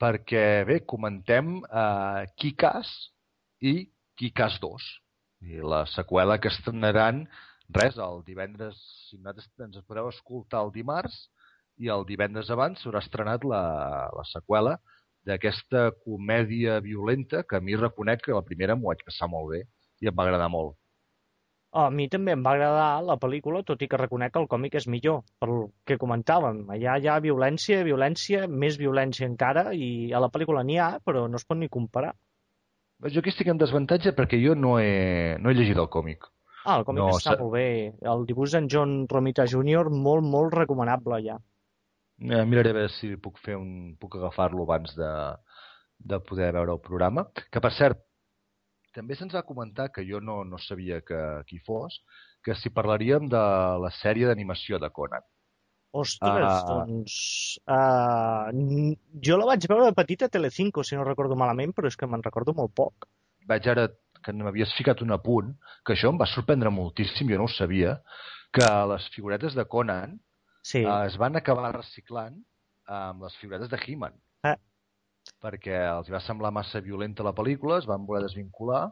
[0.00, 3.10] perquè, bé, comentem uh, Kikas
[3.60, 4.82] i Kikas 2.
[5.42, 7.28] I la seqüela que estrenaran,
[7.74, 11.26] res, el divendres, si nosaltres ens podeu escoltar el dimarts,
[11.82, 13.62] i el divendres abans s'haurà estrenat la,
[14.16, 14.76] la seqüela
[15.26, 19.62] d'aquesta comèdia violenta que a mi reconec que la primera m'ho vaig passar molt bé
[20.00, 20.76] i em va agradar molt.
[21.76, 24.78] A mi també em va agradar la pel·lícula, tot i que reconec que el còmic
[24.80, 26.62] és millor, pel que comentàvem.
[26.72, 31.26] Allà hi ha violència, violència, més violència encara, i a la pel·lícula n'hi ha, però
[31.28, 32.14] no es pot ni comparar.
[33.12, 36.30] Jo aquí estic en desavantatge perquè jo no he, no he llegit el còmic.
[36.66, 37.66] Ah, el còmic No, està molt bé.
[38.12, 41.36] El dibuix d'en John Romita Jr., molt, molt recomanable ja.
[42.18, 45.10] Eh, miraré a veure si puc fer un, puc agafar-lo abans de,
[46.12, 47.26] de poder veure el programa.
[47.52, 48.02] Que, per cert,
[48.96, 52.00] també se'ns va comentar, que jo no, no sabia que qui fos,
[52.42, 53.42] que si parlaríem de
[53.84, 55.24] la sèrie d'animació de Conan.
[55.96, 56.64] Ostres, Ah.
[56.68, 57.14] doncs...
[57.64, 61.96] Uh, jo la vaig veure de petita a Telecinco, si no recordo malament, però és
[61.96, 63.06] que me'n recordo molt poc.
[63.48, 63.86] Vaig ara
[64.26, 65.52] que m'havies ficat un apunt,
[65.86, 68.00] que això em va sorprendre moltíssim, jo no ho sabia,
[68.52, 70.18] que les figuretes de Conan
[70.62, 70.82] sí.
[70.82, 72.38] eh, es van acabar reciclant
[72.86, 74.14] amb les figuretes de He-Man.
[74.46, 74.56] Eh.
[75.42, 78.84] Perquè els va semblar massa violenta la pel·lícula, es van voler desvincular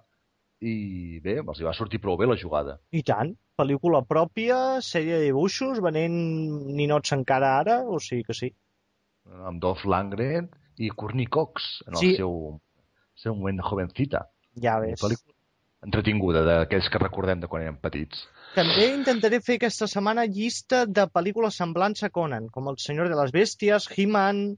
[0.65, 2.79] i bé, els hi va sortir prou bé la jugada.
[2.95, 3.35] I tant.
[3.55, 6.15] Pel·lícula pròpia, sèrie de dibuixos, venent
[6.75, 8.49] ninots encara ara, o sigui que sí.
[9.47, 10.49] Amb Dolph Lundgren
[10.83, 12.17] i Courtney Cox en el Sí.
[12.19, 12.59] seu,
[13.15, 14.25] seu moment de jovencita.
[14.63, 15.01] Ja Una ves.
[15.03, 15.33] pel·lícula
[15.85, 18.23] entretinguda, d'aquells que recordem de quan érem petits.
[18.55, 23.19] També intentaré fer aquesta setmana llista de pel·lícules semblants a Conan, com El Senyor de
[23.21, 24.57] les Bèsties, He-Man...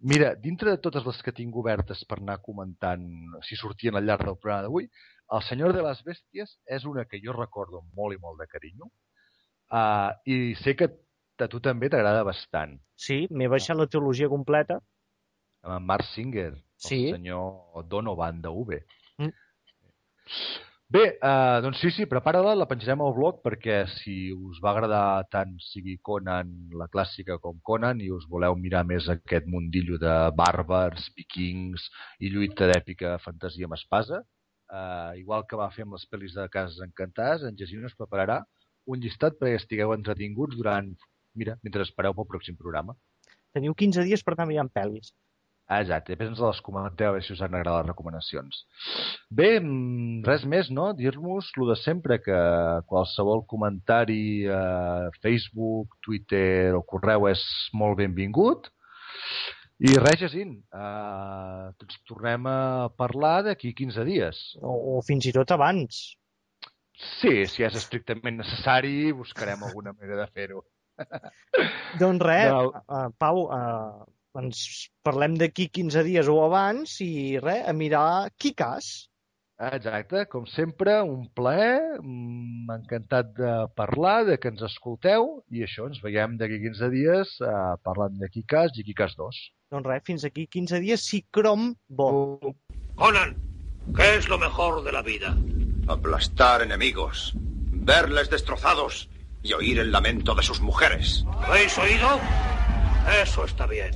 [0.00, 3.04] Mira, dintre de totes les que tinc obertes per anar comentant
[3.44, 4.88] si sortien al llarg del programa d'avui,
[5.32, 8.88] El Senyor de les Bèsties és una que jo recordo molt i molt de carinyo
[8.88, 10.88] uh, i sé que
[11.40, 12.78] a tu també t'agrada bastant.
[12.96, 14.80] Sí, m'he baixat la teologia completa.
[15.64, 17.06] Amb en Mark Singer, Sí.
[17.08, 18.78] el senyor Donovan de UV.
[20.86, 25.24] Bé, uh, doncs sí, sí, prepara-la, la penjarem al blog perquè si us va agradar
[25.34, 30.14] tant sigui Conan, la clàssica, com Conan, i us voleu mirar més aquest mundillo de
[30.38, 31.88] bàrbars, vikings
[32.22, 34.22] i lluita d'èpica fantasia amb espasa,
[34.70, 38.44] uh, igual que va fer amb les pel·lis de Cases Encantades, en Jacint us prepararà
[38.86, 40.94] un llistat perquè estigueu entretinguts durant,
[41.34, 42.94] mira, mentre espereu pel pròxim programa.
[43.58, 45.10] Teniu 15 dies per anar mirant pel·lis.
[45.66, 48.60] Ah, exacte, després ens les comenteu a veure si us han agradat les recomanacions.
[49.34, 50.92] Bé, mm, res més, no?
[50.94, 52.36] Dir-vos lo de sempre, que
[52.86, 57.42] qualsevol comentari a Facebook, Twitter o correu és
[57.74, 58.70] molt benvingut.
[59.82, 64.38] I res, Jacint, uh, ens tornem a parlar d'aquí 15 dies.
[64.62, 65.98] O, o fins i tot abans.
[67.18, 70.62] Sí, si és estrictament necessari, buscarem alguna manera de fer-ho.
[72.00, 72.70] Doncs res, No.
[72.86, 74.06] uh, Pau, uh,
[74.40, 79.08] ens parlem d'aquí 15 dies o abans i res, a mirar Kikas.
[79.56, 85.86] Exacte, com sempre, un plaer, mm, encantat de parlar, de que ens escolteu, i això,
[85.88, 89.40] ens veiem d'aquí 15 dies eh, parlant de Kikas i Kikas 2.
[89.72, 92.38] Doncs res, fins aquí 15 dies, si crom bo.
[92.96, 93.32] Conan,
[93.96, 95.34] ¿qué es lo mejor de la vida?
[95.88, 97.32] Aplastar enemigos,
[97.72, 99.08] verles destrozados
[99.42, 101.24] y oír el lamento de sus mujeres.
[101.46, 102.20] ¿Habéis oído?
[103.22, 103.92] Eso está bien.